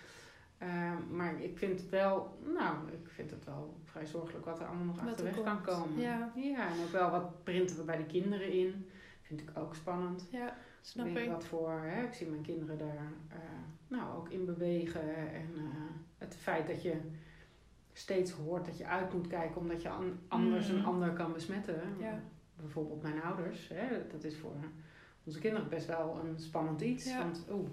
Uh, 0.62 0.92
maar 1.10 1.40
ik 1.40 1.58
vind 1.58 1.80
het 1.80 1.88
wel, 1.88 2.38
nou, 2.54 2.76
ik 2.92 3.08
vind 3.10 3.30
het 3.30 3.44
wel 3.44 3.76
vrij 3.84 4.06
zorgelijk 4.06 4.44
wat 4.44 4.60
er 4.60 4.66
allemaal 4.66 4.84
nog 4.84 5.00
er 5.00 5.08
achterweg 5.08 5.34
kan 5.42 5.62
komt. 5.62 5.78
komen. 5.78 6.00
Ja. 6.00 6.32
ja, 6.34 6.66
en 6.68 6.82
ook 6.84 6.90
wel 6.92 7.10
wat 7.10 7.44
printen 7.44 7.76
we 7.76 7.82
bij 7.82 7.96
de 7.96 8.06
kinderen 8.06 8.52
in. 8.52 8.86
Vind 9.22 9.40
ik 9.40 9.50
ook 9.54 9.74
spannend. 9.74 10.28
Ja, 10.30 10.56
snap 10.80 11.06
Weet 11.06 11.16
ik. 11.16 11.30
Wat 11.30 11.44
voor, 11.44 11.80
hè, 11.84 12.04
ik 12.04 12.12
zie 12.12 12.26
mijn 12.26 12.42
kinderen 12.42 12.78
daar 12.78 13.12
uh, 13.32 13.38
nou, 13.88 14.16
ook 14.16 14.28
in 14.30 14.44
bewegen. 14.44 15.32
En 15.32 15.50
uh, 15.56 15.62
het 16.22 16.36
feit 16.36 16.66
dat 16.66 16.82
je 16.82 16.96
steeds 17.92 18.30
hoort 18.32 18.64
dat 18.64 18.78
je 18.78 18.86
uit 18.86 19.12
moet 19.12 19.26
kijken 19.26 19.60
omdat 19.60 19.82
je 19.82 19.88
an 19.88 20.18
anders 20.28 20.68
Mm. 20.68 20.76
een 20.76 20.84
ander 20.84 21.12
kan 21.12 21.32
besmetten. 21.32 21.80
Ja. 21.98 22.20
Bijvoorbeeld 22.56 23.02
mijn 23.02 23.22
ouders. 23.22 23.68
Hè, 23.68 24.06
dat 24.10 24.24
is 24.24 24.36
voor 24.36 24.52
onze 25.24 25.38
kinderen 25.38 25.68
best 25.68 25.86
wel 25.86 26.20
een 26.24 26.38
spannend 26.38 26.80
iets. 26.80 27.04
Ja. 27.04 27.18
Want 27.18 27.44
oeh, 27.50 27.68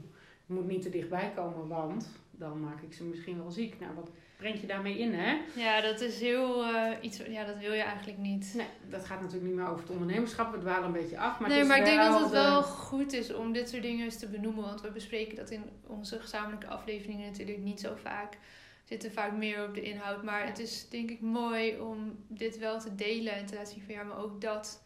je 0.46 0.54
moet 0.54 0.68
niet 0.68 0.82
te 0.82 0.90
dichtbij 0.90 1.32
komen, 1.36 1.68
want 1.68 2.10
dan 2.40 2.60
maak 2.60 2.82
ik 2.82 2.94
ze 2.94 3.04
misschien 3.04 3.38
wel 3.38 3.52
ziek. 3.52 3.80
Nou, 3.80 3.96
wat 3.96 4.10
brengt 4.38 4.62
je 4.62 4.68
daarmee 4.68 4.98
in, 4.98 5.14
hè? 5.14 5.38
Ja, 5.56 5.82
dat 5.82 6.02
is 6.02 6.20
heel 6.20 6.64
uh, 6.74 6.92
iets. 7.02 7.18
Ja, 7.30 7.46
dat 7.46 7.58
wil 7.58 7.74
je 7.74 7.82
eigenlijk 7.82 8.18
niet. 8.18 8.54
Nee, 8.56 8.68
dat 8.90 9.06
gaat 9.06 9.22
natuurlijk 9.22 9.48
niet 9.48 9.56
meer 9.60 9.68
over 9.68 9.82
het 9.82 9.90
ondernemerschap. 9.90 10.52
We 10.52 10.60
dwalen 10.60 10.84
een 10.84 10.92
beetje 10.92 11.18
af. 11.20 11.40
Maar 11.40 11.50
nee, 11.50 11.64
maar 11.64 11.78
ik 11.78 11.86
denk 11.86 12.00
dat 12.02 12.20
het 12.20 12.30
de- 12.30 12.34
wel 12.36 12.64
goed 12.64 13.14
is 13.14 13.34
om 13.34 13.52
dit 13.54 13.70
soort 13.70 13.82
dingen 13.82 14.04
eens 14.06 14.20
te 14.20 14.28
benoemen. 14.28 14.64
Want 14.64 14.82
we 14.82 14.92
bespreken 14.92 15.36
dat 15.36 15.50
in 15.50 15.64
onze 15.88 16.20
gezamenlijke 16.20 16.68
afleveringen 16.68 17.26
natuurlijk 17.32 17.58
niet 17.60 17.80
zo 17.80 17.96
vaak. 18.04 18.32
We 18.32 18.96
zitten 18.96 19.12
vaak 19.12 19.32
meer 19.32 19.68
op 19.68 19.74
de 19.74 19.82
inhoud. 19.82 20.24
Maar 20.24 20.42
Ja. 20.42 20.46
het 20.48 20.60
is 20.60 20.90
denk 20.90 21.10
ik 21.10 21.22
mooi 21.22 21.80
om 21.80 22.24
dit 22.28 22.58
wel 22.58 22.80
te 22.80 22.96
delen 22.96 23.34
en 23.34 23.46
te 23.46 23.56
laten 23.56 23.74
zien 23.74 23.84
van 23.86 23.94
ja, 23.96 24.04
maar 24.04 24.18
ook 24.18 24.42
dat 24.42 24.84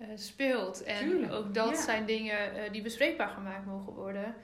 uh, 0.00 0.06
speelt. 0.14 0.82
En 0.82 0.98
Tuurlijk, 1.08 1.32
ook 1.32 1.54
dat 1.54 1.68
ja. 1.70 1.82
zijn 1.82 2.06
dingen 2.06 2.56
uh, 2.56 2.62
die 2.72 2.82
bespreekbaar 2.82 3.28
gemaakt 3.28 3.66
mogen 3.66 3.92
worden. 3.92 4.34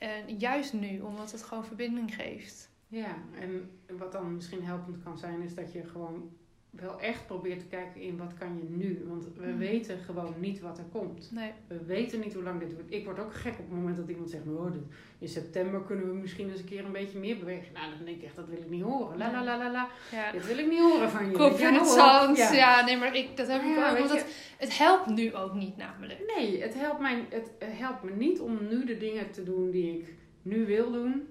En 0.00 0.38
juist 0.38 0.72
nu, 0.72 1.00
omdat 1.00 1.32
het 1.32 1.42
gewoon 1.42 1.64
verbinding 1.64 2.14
geeft. 2.14 2.70
Ja, 2.86 3.16
en 3.38 3.70
wat 3.98 4.12
dan 4.12 4.34
misschien 4.34 4.64
helpend 4.64 5.02
kan 5.02 5.18
zijn, 5.18 5.42
is 5.42 5.54
dat 5.54 5.72
je 5.72 5.84
gewoon 5.84 6.36
wel 6.70 7.00
echt 7.00 7.26
probeert 7.26 7.58
te 7.60 7.66
kijken 7.66 8.00
in 8.00 8.16
wat 8.16 8.34
kan 8.38 8.56
je 8.56 8.76
nu. 8.76 9.04
Want 9.08 9.24
we 9.36 9.46
Mm. 9.46 9.58
weten 9.58 9.98
gewoon 9.98 10.34
niet 10.38 10.60
wat 10.60 10.78
er 10.78 10.84
komt. 10.92 11.30
Nee. 11.32 11.50
We 11.66 11.84
weten 11.84 12.20
niet 12.20 12.34
hoe 12.34 12.42
lang 12.42 12.60
dit 12.60 12.72
wordt. 12.72 12.92
Ik 12.92 13.04
word 13.04 13.18
ook 13.18 13.34
gek 13.34 13.52
op 13.52 13.58
het 13.58 13.70
moment 13.70 13.96
dat 13.96 14.08
iemand 14.08 14.30
zegt, 14.30 14.46
oh, 14.46 14.74
in 15.18 15.28
september 15.28 15.82
kunnen 15.82 16.06
we 16.08 16.14
misschien 16.14 16.50
eens 16.50 16.58
een 16.60 16.64
keer 16.66 16.84
een 16.84 16.92
beetje 16.92 17.18
meer 17.18 17.38
bewegen. 17.38 17.72
Nou, 17.72 17.90
dan 17.96 18.04
denk 18.04 18.16
ik 18.16 18.22
echt, 18.24 18.36
dat 18.36 18.48
wil 18.48 18.58
ik 18.58 18.70
niet 18.70 18.82
horen. 18.82 19.18
La 19.18 19.30
la 19.32 19.44
la 19.44 19.58
la 19.58 19.70
la. 19.72 19.88
Ja. 20.12 20.32
Dit 20.32 20.46
wil 20.46 20.58
ik 20.58 20.68
niet 20.68 20.78
horen 20.80 21.10
van 21.10 21.30
je. 21.30 21.36
Hou 21.36 21.78
op. 21.80 21.84
zand. 21.86 22.36
Ja. 22.36 22.52
Ja. 22.52 22.84
nee, 22.84 22.96
maar 22.96 23.16
ik, 23.16 23.36
dat 23.36 23.46
heb 23.48 23.60
ik 23.62 23.66
Ja, 23.76 23.90
ook. 23.90 23.98
weet 23.98 24.08
Want 24.08 24.20
het, 24.20 24.54
het 24.58 24.78
helpt 24.78 25.06
nu 25.06 25.34
ook 25.34 25.54
niet 25.54 25.76
namelijk. 25.76 26.34
Nee, 26.36 26.62
het 26.62 26.74
helpt, 26.74 27.00
mij, 27.00 27.24
het 27.30 27.50
helpt 27.60 28.02
me 28.02 28.10
niet 28.10 28.40
om 28.40 28.58
nu 28.68 28.84
de 28.84 28.96
dingen 28.96 29.30
te 29.30 29.42
doen 29.42 29.70
die 29.70 29.98
ik 29.98 30.14
nu 30.42 30.66
wil 30.66 30.90
doen. 30.92 31.28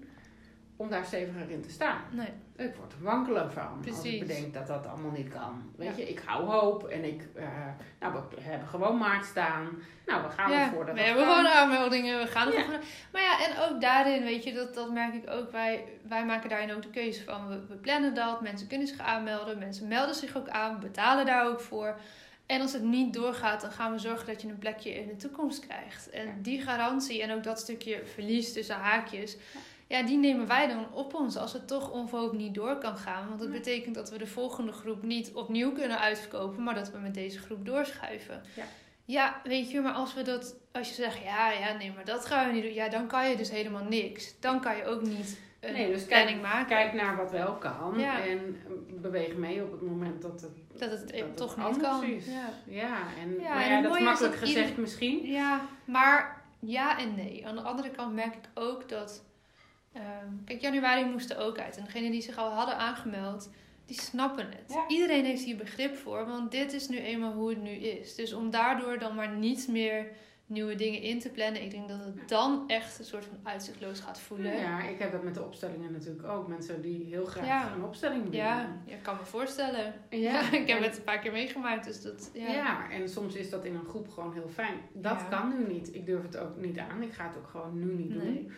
Om 0.80 0.90
daar 0.90 1.06
steviger 1.06 1.50
in 1.50 1.62
te 1.62 1.70
staan. 1.70 2.02
Nee. 2.12 2.28
Ik 2.56 2.76
word 2.76 2.94
er 2.94 3.02
wankelig 3.04 3.54
van 3.54 3.68
als 3.68 3.82
Precies. 3.82 4.14
ik 4.22 4.28
bedenk 4.28 4.54
dat 4.54 4.68
dat 4.68 4.88
allemaal 4.88 5.12
niet 5.12 5.28
kan. 5.28 5.72
Weet 5.76 5.88
Ja. 5.90 5.96
je, 5.98 6.10
ik 6.10 6.22
hou 6.26 6.46
hoop 6.46 6.84
en 6.88 7.04
ik, 7.04 7.28
eh, 7.36 7.48
nou, 8.00 8.14
we 8.14 8.42
hebben 8.42 8.68
gewoon 8.68 8.98
maart 8.98 9.26
staan. 9.26 9.68
Nou, 10.06 10.24
we 10.24 10.30
gaan 10.30 10.52
ja, 10.52 10.64
ervoor 10.66 10.86
dat 10.86 10.96
we 10.96 11.02
hebben 11.02 11.24
kan. 11.26 11.36
gewoon 11.36 11.52
aanmeldingen, 11.52 12.20
we 12.20 12.28
gaan 12.28 12.48
er 12.48 12.54
Ja. 12.54 12.62
gewoon- 12.64 12.80
Maar 13.12 13.22
ja, 13.22 13.46
en 13.46 13.60
ook 13.70 13.82
daarin, 13.82 14.24
weet 14.24 14.44
je, 14.44 14.54
dat, 14.54 14.74
dat 14.74 14.92
merk 14.92 15.14
ik 15.14 15.30
ook. 15.30 15.52
Wij, 15.52 15.84
wij 16.08 16.26
maken 16.26 16.50
daarin 16.50 16.74
ook 16.74 16.82
de 16.82 16.90
keuze 16.90 17.24
van, 17.24 17.48
we, 17.48 17.66
we 17.68 17.76
plannen 17.76 18.14
dat, 18.14 18.42
mensen 18.42 18.68
kunnen 18.68 18.88
zich 18.88 19.00
aanmelden, 19.00 19.58
mensen 19.58 19.88
melden 19.88 20.16
zich 20.16 20.38
ook 20.38 20.50
aan, 20.50 20.74
we 20.74 20.80
betalen 20.86 21.26
daar 21.26 21.48
ook 21.48 21.62
voor. 21.62 21.96
En 22.46 22.62
als 22.62 22.74
het 22.74 22.84
niet 22.84 23.14
doorgaat, 23.14 23.62
dan 23.62 23.72
gaan 23.72 23.92
we 23.92 24.00
zorgen 24.00 24.28
dat 24.28 24.42
je 24.42 24.48
een 24.48 24.58
plekje 24.58 24.94
in 24.94 25.08
de 25.08 25.16
toekomst 25.16 25.68
krijgt. 25.68 26.10
En 26.10 26.42
die 26.42 26.62
garantie 26.62 27.22
en 27.22 27.32
ook 27.32 27.44
dat 27.44 27.60
stukje 27.60 28.02
verlies 28.14 28.54
tussen 28.54 28.76
haakjes, 28.76 29.34
ja, 29.34 29.40
die 29.90 30.18
nemen 30.18 30.48
wij 30.48 30.68
dan 30.68 30.88
op 30.94 31.14
ons 31.14 31.38
als 31.38 31.54
het 31.54 31.68
toch 31.68 31.92
onverhoopt 31.92 32.36
niet 32.38 32.54
door 32.54 32.78
kan 32.78 32.98
gaan. 32.98 33.28
Want 33.28 33.40
dat 33.40 33.48
Ja. 33.48 33.54
betekent 33.54 33.96
dat 33.96 34.10
we 34.10 34.18
de 34.18 34.28
volgende 34.28 34.72
groep 34.72 35.04
niet 35.04 35.32
opnieuw 35.34 35.72
kunnen 35.72 36.00
uitverkopen, 36.00 36.64
maar 36.64 36.76
dat 36.76 36.92
we 36.92 36.98
met 36.98 37.14
deze 37.14 37.40
groep 37.40 37.66
doorschuiven. 37.66 38.42
Ja. 38.56 38.64
Ja, 39.06 39.42
weet 39.44 39.72
je, 39.72 39.82
maar 39.82 39.94
als 39.94 40.14
we 40.14 40.22
dat, 40.22 40.56
als 40.72 40.88
je 40.90 40.94
zegt, 40.94 41.24
ja, 41.24 41.52
ja, 41.52 41.74
nee, 41.78 41.92
maar 41.96 42.06
dat 42.06 42.26
gaan 42.26 42.48
we 42.48 42.54
niet 42.54 42.64
doen, 42.64 42.74
ja, 42.74 42.90
dan 42.90 43.08
kan 43.08 43.30
je 43.30 43.36
dus 43.38 43.50
helemaal 43.50 43.84
niks. 43.84 44.40
Dan 44.40 44.60
kan 44.62 44.78
je 44.78 44.86
ook 44.86 45.02
niet 45.02 45.40
een 45.60 45.74
Nee, 45.74 45.92
dus 45.92 46.04
planning 46.06 46.42
kijk, 46.42 46.54
maken. 46.54 46.68
kijk 46.68 46.94
naar 46.94 47.16
wat 47.18 47.32
wel 47.32 47.54
kan 47.54 48.00
Ja. 48.00 48.22
en 48.26 48.58
beweeg 49.02 49.36
mee 49.36 49.64
op 49.64 49.72
het 49.72 49.82
moment 49.82 50.22
dat 50.22 50.42
het, 50.42 50.52
dat 50.80 50.92
het 50.92 51.10
dat 51.10 51.20
het 51.20 51.38
toch 51.38 51.58
niet 51.68 51.78
kan. 51.82 52.04
is. 52.04 52.26
Ja. 52.26 52.50
Ja, 52.66 52.98
en, 53.22 53.40
Ja, 53.40 53.54
maar 53.54 53.64
en 53.64 53.70
ja, 53.72 53.82
dat 53.82 53.96
is 53.96 54.04
makkelijk 54.04 54.34
dat 54.34 54.42
gezegd 54.44 54.68
ieder- 54.70 54.82
misschien. 54.82 55.26
ja, 55.26 55.62
maar 55.86 56.42
ja 56.60 57.00
en 57.00 57.16
nee. 57.16 57.48
Aan 57.48 57.56
de 57.56 57.62
andere 57.62 57.90
kant 57.90 58.14
merk 58.14 58.36
ik 58.36 58.50
ook 58.54 58.90
dat, 58.90 59.24
ehm, 59.94 60.28
kijk, 60.46 60.62
januari 60.62 61.06
moest 61.06 61.30
er 61.30 61.38
ook 61.38 61.60
uit. 61.60 61.78
En 61.78 61.84
degenen 61.84 62.12
die 62.12 62.22
zich 62.22 62.38
al 62.38 62.50
hadden 62.52 62.78
aangemeld, 62.78 63.50
die 63.86 64.02
snappen 64.02 64.46
het. 64.46 64.64
Ja. 64.74 64.84
Iedereen 64.88 65.26
heeft 65.26 65.44
hier 65.44 65.58
begrip 65.58 65.96
voor, 65.96 66.26
want 66.26 66.52
dit 66.52 66.74
is 66.74 66.88
nu 66.88 66.98
eenmaal 66.98 67.34
hoe 67.34 67.50
het 67.50 67.62
nu 67.62 67.70
is. 67.70 68.16
Dus 68.16 68.34
om 68.34 68.50
daardoor 68.50 69.00
dan 69.00 69.16
maar 69.16 69.30
niet 69.36 69.68
meer 69.68 70.06
nieuwe 70.46 70.76
dingen 70.76 71.02
in 71.02 71.20
te 71.20 71.30
plannen. 71.30 71.64
Ik 71.64 71.72
denk 71.72 71.88
dat 71.90 72.00
het 72.00 72.30
dan 72.30 72.64
echt 72.68 73.00
een 73.00 73.06
soort 73.06 73.26
van 73.26 73.38
uitzichtloos 73.44 74.00
gaat 74.00 74.20
voelen. 74.20 74.56
Ja, 74.56 74.84
ik 74.84 75.00
heb 75.00 75.12
dat 75.12 75.24
met 75.24 75.34
de 75.34 75.44
opstellingen 75.44 75.92
natuurlijk 75.92 76.28
ook. 76.28 76.48
Mensen 76.48 76.82
die 76.82 77.06
heel 77.06 77.26
graag 77.26 77.46
Ja. 77.46 77.74
een 77.76 77.84
opstelling 77.84 78.24
doen. 78.24 78.32
Ja, 78.34 78.78
ik 78.86 78.98
kan 79.04 79.16
me 79.18 79.26
voorstellen. 79.26 79.94
Ja, 80.10 80.52
ik 80.62 80.68
heb 80.68 80.82
het 80.84 80.98
een 80.98 81.04
paar 81.04 81.20
keer 81.20 81.32
meegemaakt, 81.32 81.86
dus 81.86 82.02
dat... 82.02 82.30
Ja, 82.34 82.90
en 82.92 83.10
soms 83.10 83.36
is 83.36 83.50
dat 83.50 83.66
in 83.66 83.76
een 83.76 83.86
groep 83.86 84.10
gewoon 84.10 84.34
heel 84.34 84.50
fijn. 84.54 84.76
Dat 84.94 85.28
kan 85.30 85.50
nu 85.58 85.74
niet. 85.74 85.96
Ik 85.96 86.06
durf 86.06 86.22
het 86.22 86.38
ook 86.38 86.58
niet 86.58 86.78
aan. 86.78 87.02
Ik 87.02 87.14
ga 87.14 87.28
het 87.28 87.38
ook 87.38 87.48
gewoon 87.48 87.80
nu 87.80 87.94
niet 87.94 88.24
Nee. 88.24 88.50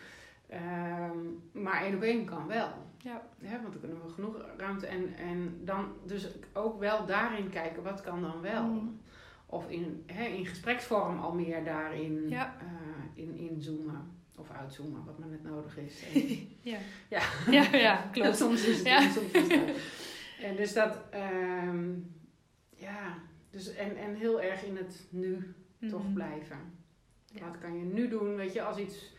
Ehm, 0.52 1.16
maar 1.52 1.82
één 1.82 1.94
op 1.94 2.02
één 2.02 2.24
kan 2.24 2.46
wel. 2.46 2.68
Ja. 2.98 3.22
Want 3.40 3.72
dan 3.72 3.80
kunnen 3.80 4.02
we 4.06 4.12
genoeg 4.12 4.36
ruimte. 4.56 4.86
En, 4.86 5.14
en 5.16 5.60
dan 5.64 5.92
dus 6.06 6.28
ook 6.52 6.80
wel 6.80 7.06
daarin 7.06 7.48
kijken, 7.50 7.82
wat 7.82 8.00
kan 8.00 8.20
dan 8.22 8.40
wel? 8.40 8.64
Mm. 8.64 9.00
Of 9.46 9.68
in, 9.70 10.02
hè, 10.06 10.24
in 10.24 10.46
gespreksvorm 10.46 11.18
al 11.20 11.34
meer 11.34 11.64
daarin 11.64 12.28
Ja. 12.28 12.56
eh, 12.60 13.22
in, 13.24 13.36
inzoomen. 13.36 14.10
Of 14.38 14.50
uitzoomen, 14.50 15.04
wat 15.04 15.18
maar 15.18 15.28
net 15.28 15.42
nodig 15.42 15.76
is. 15.78 16.02
En, 16.14 16.48
Ja. 16.60 16.78
Ja. 17.08 17.20
ja, 17.50 17.76
ja, 17.76 17.96
klopt. 18.12 18.36
soms 18.42 18.66
is 18.66 18.76
het 18.76 18.86
Ja. 18.86 19.02
en 19.02 19.10
soms 19.10 19.30
is 19.32 19.40
het 19.42 19.50
dat. 19.66 19.76
En 20.42 20.56
dus 20.56 20.72
dat, 20.72 20.98
ehm, 21.10 21.90
ja, 22.76 23.14
dus 23.50 23.74
en, 23.74 23.96
en 23.96 24.14
heel 24.14 24.40
erg 24.42 24.64
in 24.64 24.76
het 24.76 25.06
nu 25.10 25.54
toch 25.88 26.02
Mhm. 26.04 26.12
blijven. 26.12 26.56
Ja. 27.26 27.40
Wat 27.46 27.58
kan 27.58 27.78
je 27.78 27.84
nu 27.84 28.08
doen? 28.08 28.36
Weet 28.36 28.52
je, 28.52 28.62
als 28.62 28.78
iets 28.78 29.12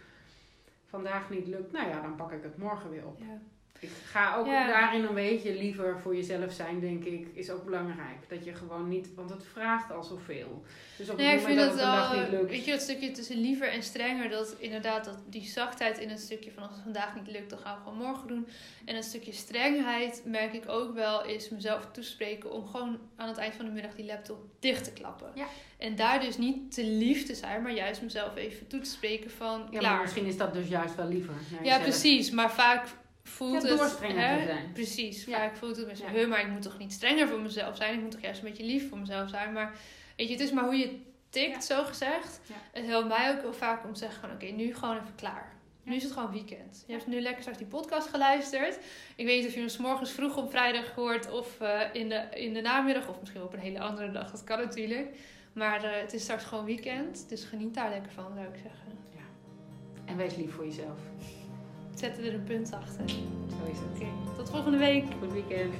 vandaag 0.93 1.29
niet 1.29 1.47
lukt, 1.47 1.71
nou 1.71 1.87
ja, 1.87 2.01
dan 2.01 2.15
pak 2.15 2.31
ik 2.31 2.43
het 2.43 2.57
morgen 2.57 2.89
weer 2.89 3.05
op. 3.07 3.19
Ja. 3.19 3.41
Ik 3.83 3.89
ga 4.05 4.35
ook 4.35 4.45
Ja. 4.45 4.67
daarin 4.67 5.03
een 5.03 5.13
beetje 5.13 5.53
liever 5.55 5.99
voor 6.01 6.15
jezelf 6.15 6.51
zijn, 6.51 6.79
denk 6.79 7.03
ik, 7.03 7.27
is 7.33 7.49
ook 7.49 7.65
belangrijk. 7.65 8.29
Dat 8.29 8.45
je 8.45 8.53
gewoon 8.53 8.87
niet, 8.87 9.09
want 9.15 9.29
het 9.29 9.43
vraagt 9.53 9.91
al 9.91 10.03
zoveel. 10.03 10.63
Dus 10.97 11.09
op 11.09 11.17
Nee, 11.17 11.27
het 11.27 11.41
moment 11.41 11.59
dat 11.59 11.69
het 11.69 11.79
dag 11.79 12.15
niet 12.15 12.29
lukt. 12.29 12.49
weet 12.49 12.65
je, 12.65 12.71
dat 12.71 12.81
stukje 12.81 13.11
tussen 13.11 13.37
liever 13.41 13.67
en 13.71 13.83
strenger, 13.83 14.29
dat 14.29 14.55
inderdaad 14.59 15.05
dat 15.05 15.17
die 15.29 15.43
zachtheid 15.47 15.97
in 15.99 16.09
een 16.09 16.17
stukje 16.17 16.51
van 16.51 16.63
als 16.63 16.71
het 16.73 16.83
vandaag 16.83 17.15
niet 17.15 17.27
lukt, 17.27 17.49
dan 17.49 17.59
gaan 17.59 17.75
we 17.77 17.83
gewoon 17.83 17.97
morgen 18.07 18.27
doen. 18.27 18.47
En 18.85 18.95
een 18.95 19.03
stukje 19.03 19.31
strengheid 19.31 20.21
merk 20.25 20.53
ik 20.53 20.69
ook 20.69 20.93
wel 20.93 21.25
is 21.25 21.49
mezelf 21.49 21.87
toespreken 21.91 22.51
om 22.51 22.67
gewoon 22.67 22.99
aan 23.15 23.27
het 23.27 23.37
eind 23.37 23.53
van 23.55 23.65
de 23.65 23.71
middag 23.71 23.95
die 23.95 24.05
laptop 24.05 24.37
dicht 24.59 24.83
te 24.83 24.91
klappen. 24.93 25.31
Ja. 25.35 25.45
En 25.77 25.95
daar 25.95 26.19
dus 26.19 26.37
niet 26.37 26.73
te 26.73 26.85
lief 26.85 27.25
te 27.25 27.35
zijn, 27.35 27.61
maar 27.61 27.71
juist 27.73 28.01
mezelf 28.01 28.35
even 28.35 28.67
toe 28.67 28.79
te 28.79 28.89
spreken 28.89 29.31
van 29.31 29.67
ja, 29.71 29.79
klaar. 29.79 29.91
maar 29.93 30.01
misschien 30.01 30.25
is 30.25 30.37
dat 30.37 30.53
dus 30.53 30.67
juist 30.67 30.95
wel 30.95 31.07
liever. 31.07 31.33
Ja, 31.51 31.57
jezelf. 31.63 31.81
precies. 31.81 32.31
Maar 32.31 32.51
vaak 32.51 32.87
voelt 33.23 33.61
Ja, 33.63 33.69
het... 33.69 33.77
door 33.77 33.87
strenger 33.87 34.39
te 34.39 34.45
zijn. 34.45 34.71
Precies. 34.73 35.25
Ja. 35.25 35.37
Vaak 35.37 35.55
voelt 35.55 35.75
het 35.77 35.87
met 35.87 35.97
zo, 35.97 36.05
Ja. 36.05 36.11
"Huh, 36.11 36.27
maar 36.29 36.39
ik 36.41 36.47
moet 36.49 36.61
toch 36.61 36.77
niet 36.77 36.93
strenger 36.93 37.27
voor 37.27 37.39
mezelf 37.41 37.75
zijn? 37.77 37.93
Ik 37.95 38.01
moet 38.01 38.11
toch 38.11 38.21
juist 38.21 38.41
een 38.41 38.47
beetje 38.49 38.63
lief 38.65 38.89
voor 38.89 38.97
mezelf 38.97 39.29
zijn? 39.29 39.53
Maar 39.53 39.73
weet 40.17 40.27
je, 40.27 40.33
het 40.33 40.43
is 40.43 40.51
maar 40.51 40.63
hoe 40.63 40.75
je 40.75 40.99
tikt, 41.29 41.63
zo 41.63 41.83
gezegd. 41.83 42.39
Het 42.71 42.85
helpt 42.85 43.07
mij 43.07 43.31
ook 43.31 43.41
heel 43.41 43.53
vaak 43.53 43.83
om 43.85 43.93
te 43.93 43.99
zeggen 43.99 44.21
van, 44.21 44.31
oké, 44.31 44.45
nu 44.45 44.73
gewoon 44.75 44.95
even 44.95 45.15
klaar. 45.15 45.51
Nu 45.83 45.95
is 45.95 46.03
het 46.03 46.11
gewoon 46.11 46.31
weekend. 46.31 46.83
Je 46.87 46.93
hebt 46.93 47.07
nu 47.07 47.21
lekker 47.21 47.41
straks 47.41 47.57
die 47.57 47.67
podcast 47.67 48.07
geluisterd. 48.07 48.79
Ik 49.15 49.25
weet 49.25 49.37
niet 49.39 49.47
of 49.47 49.53
je 49.53 49.59
hem 49.59 49.69
's 49.69 49.77
morgens 49.77 50.11
vroeg 50.11 50.37
op 50.37 50.49
vrijdag 50.49 50.91
hoort 50.95 51.31
of 51.31 51.59
eh, 51.59 51.79
in, 51.93 52.09
de, 52.09 52.27
in 52.33 52.53
de 52.53 52.61
namiddag 52.61 53.07
of 53.09 53.19
misschien 53.19 53.41
op 53.41 53.53
een 53.53 53.59
hele 53.59 53.79
andere 53.79 54.11
dag. 54.11 54.31
Dat 54.31 54.43
kan 54.43 54.59
natuurlijk. 54.59 55.07
Maar 55.53 55.83
eh, 55.83 56.01
het 56.01 56.13
is 56.13 56.21
straks 56.21 56.43
gewoon 56.43 56.65
weekend, 56.65 57.29
dus 57.29 57.43
geniet 57.43 57.73
daar 57.73 57.89
lekker 57.89 58.11
van, 58.11 58.31
zou 58.35 58.45
ik 58.47 58.55
zeggen. 58.61 58.97
En 60.05 60.17
wees 60.17 60.35
lief 60.35 60.53
voor 60.53 60.65
jezelf. 60.65 60.99
Zet 62.03 62.17
er 62.17 62.33
een 62.33 62.43
punt 62.43 62.71
achter. 62.73 63.09
Zo 63.09 63.71
is 63.71 63.77
het. 63.77 63.87
Oké, 63.95 64.05
tot 64.37 64.49
volgende 64.49 64.77
week. 64.77 65.03
Goed 65.19 65.33
weekend. 65.33 65.73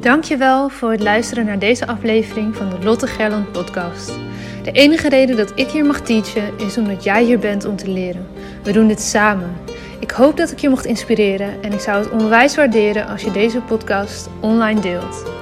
Dankjewel 0.00 0.68
voor 0.68 0.90
het 0.90 1.02
luisteren 1.02 1.44
naar 1.44 1.58
deze 1.58 1.86
aflevering 1.86 2.56
van 2.56 2.70
de 2.70 2.84
Lotte 2.84 3.06
Gerland 3.06 3.52
podcast. 3.52 4.18
De 4.62 4.72
enige 4.72 5.08
reden 5.08 5.36
dat 5.36 5.52
ik 5.54 5.68
hier 5.68 5.84
mag 5.84 6.00
teachen 6.00 6.58
is 6.58 6.78
omdat 6.78 7.04
jij 7.04 7.24
hier 7.24 7.38
bent 7.38 7.64
om 7.64 7.76
te 7.76 7.90
leren. 7.90 8.26
We 8.62 8.72
doen 8.72 8.88
dit 8.88 9.00
samen. 9.00 9.56
Ik 10.00 10.10
hoop 10.10 10.36
dat 10.36 10.50
ik 10.50 10.58
je 10.58 10.68
mocht 10.68 10.84
inspireren 10.84 11.62
en 11.62 11.72
ik 11.72 11.80
zou 11.80 12.02
het 12.04 12.10
onwijs 12.12 12.56
waarderen 12.56 13.06
als 13.06 13.22
je 13.22 13.30
deze 13.30 13.60
podcast 13.60 14.28
online 14.40 14.80
deelt. 14.80 15.41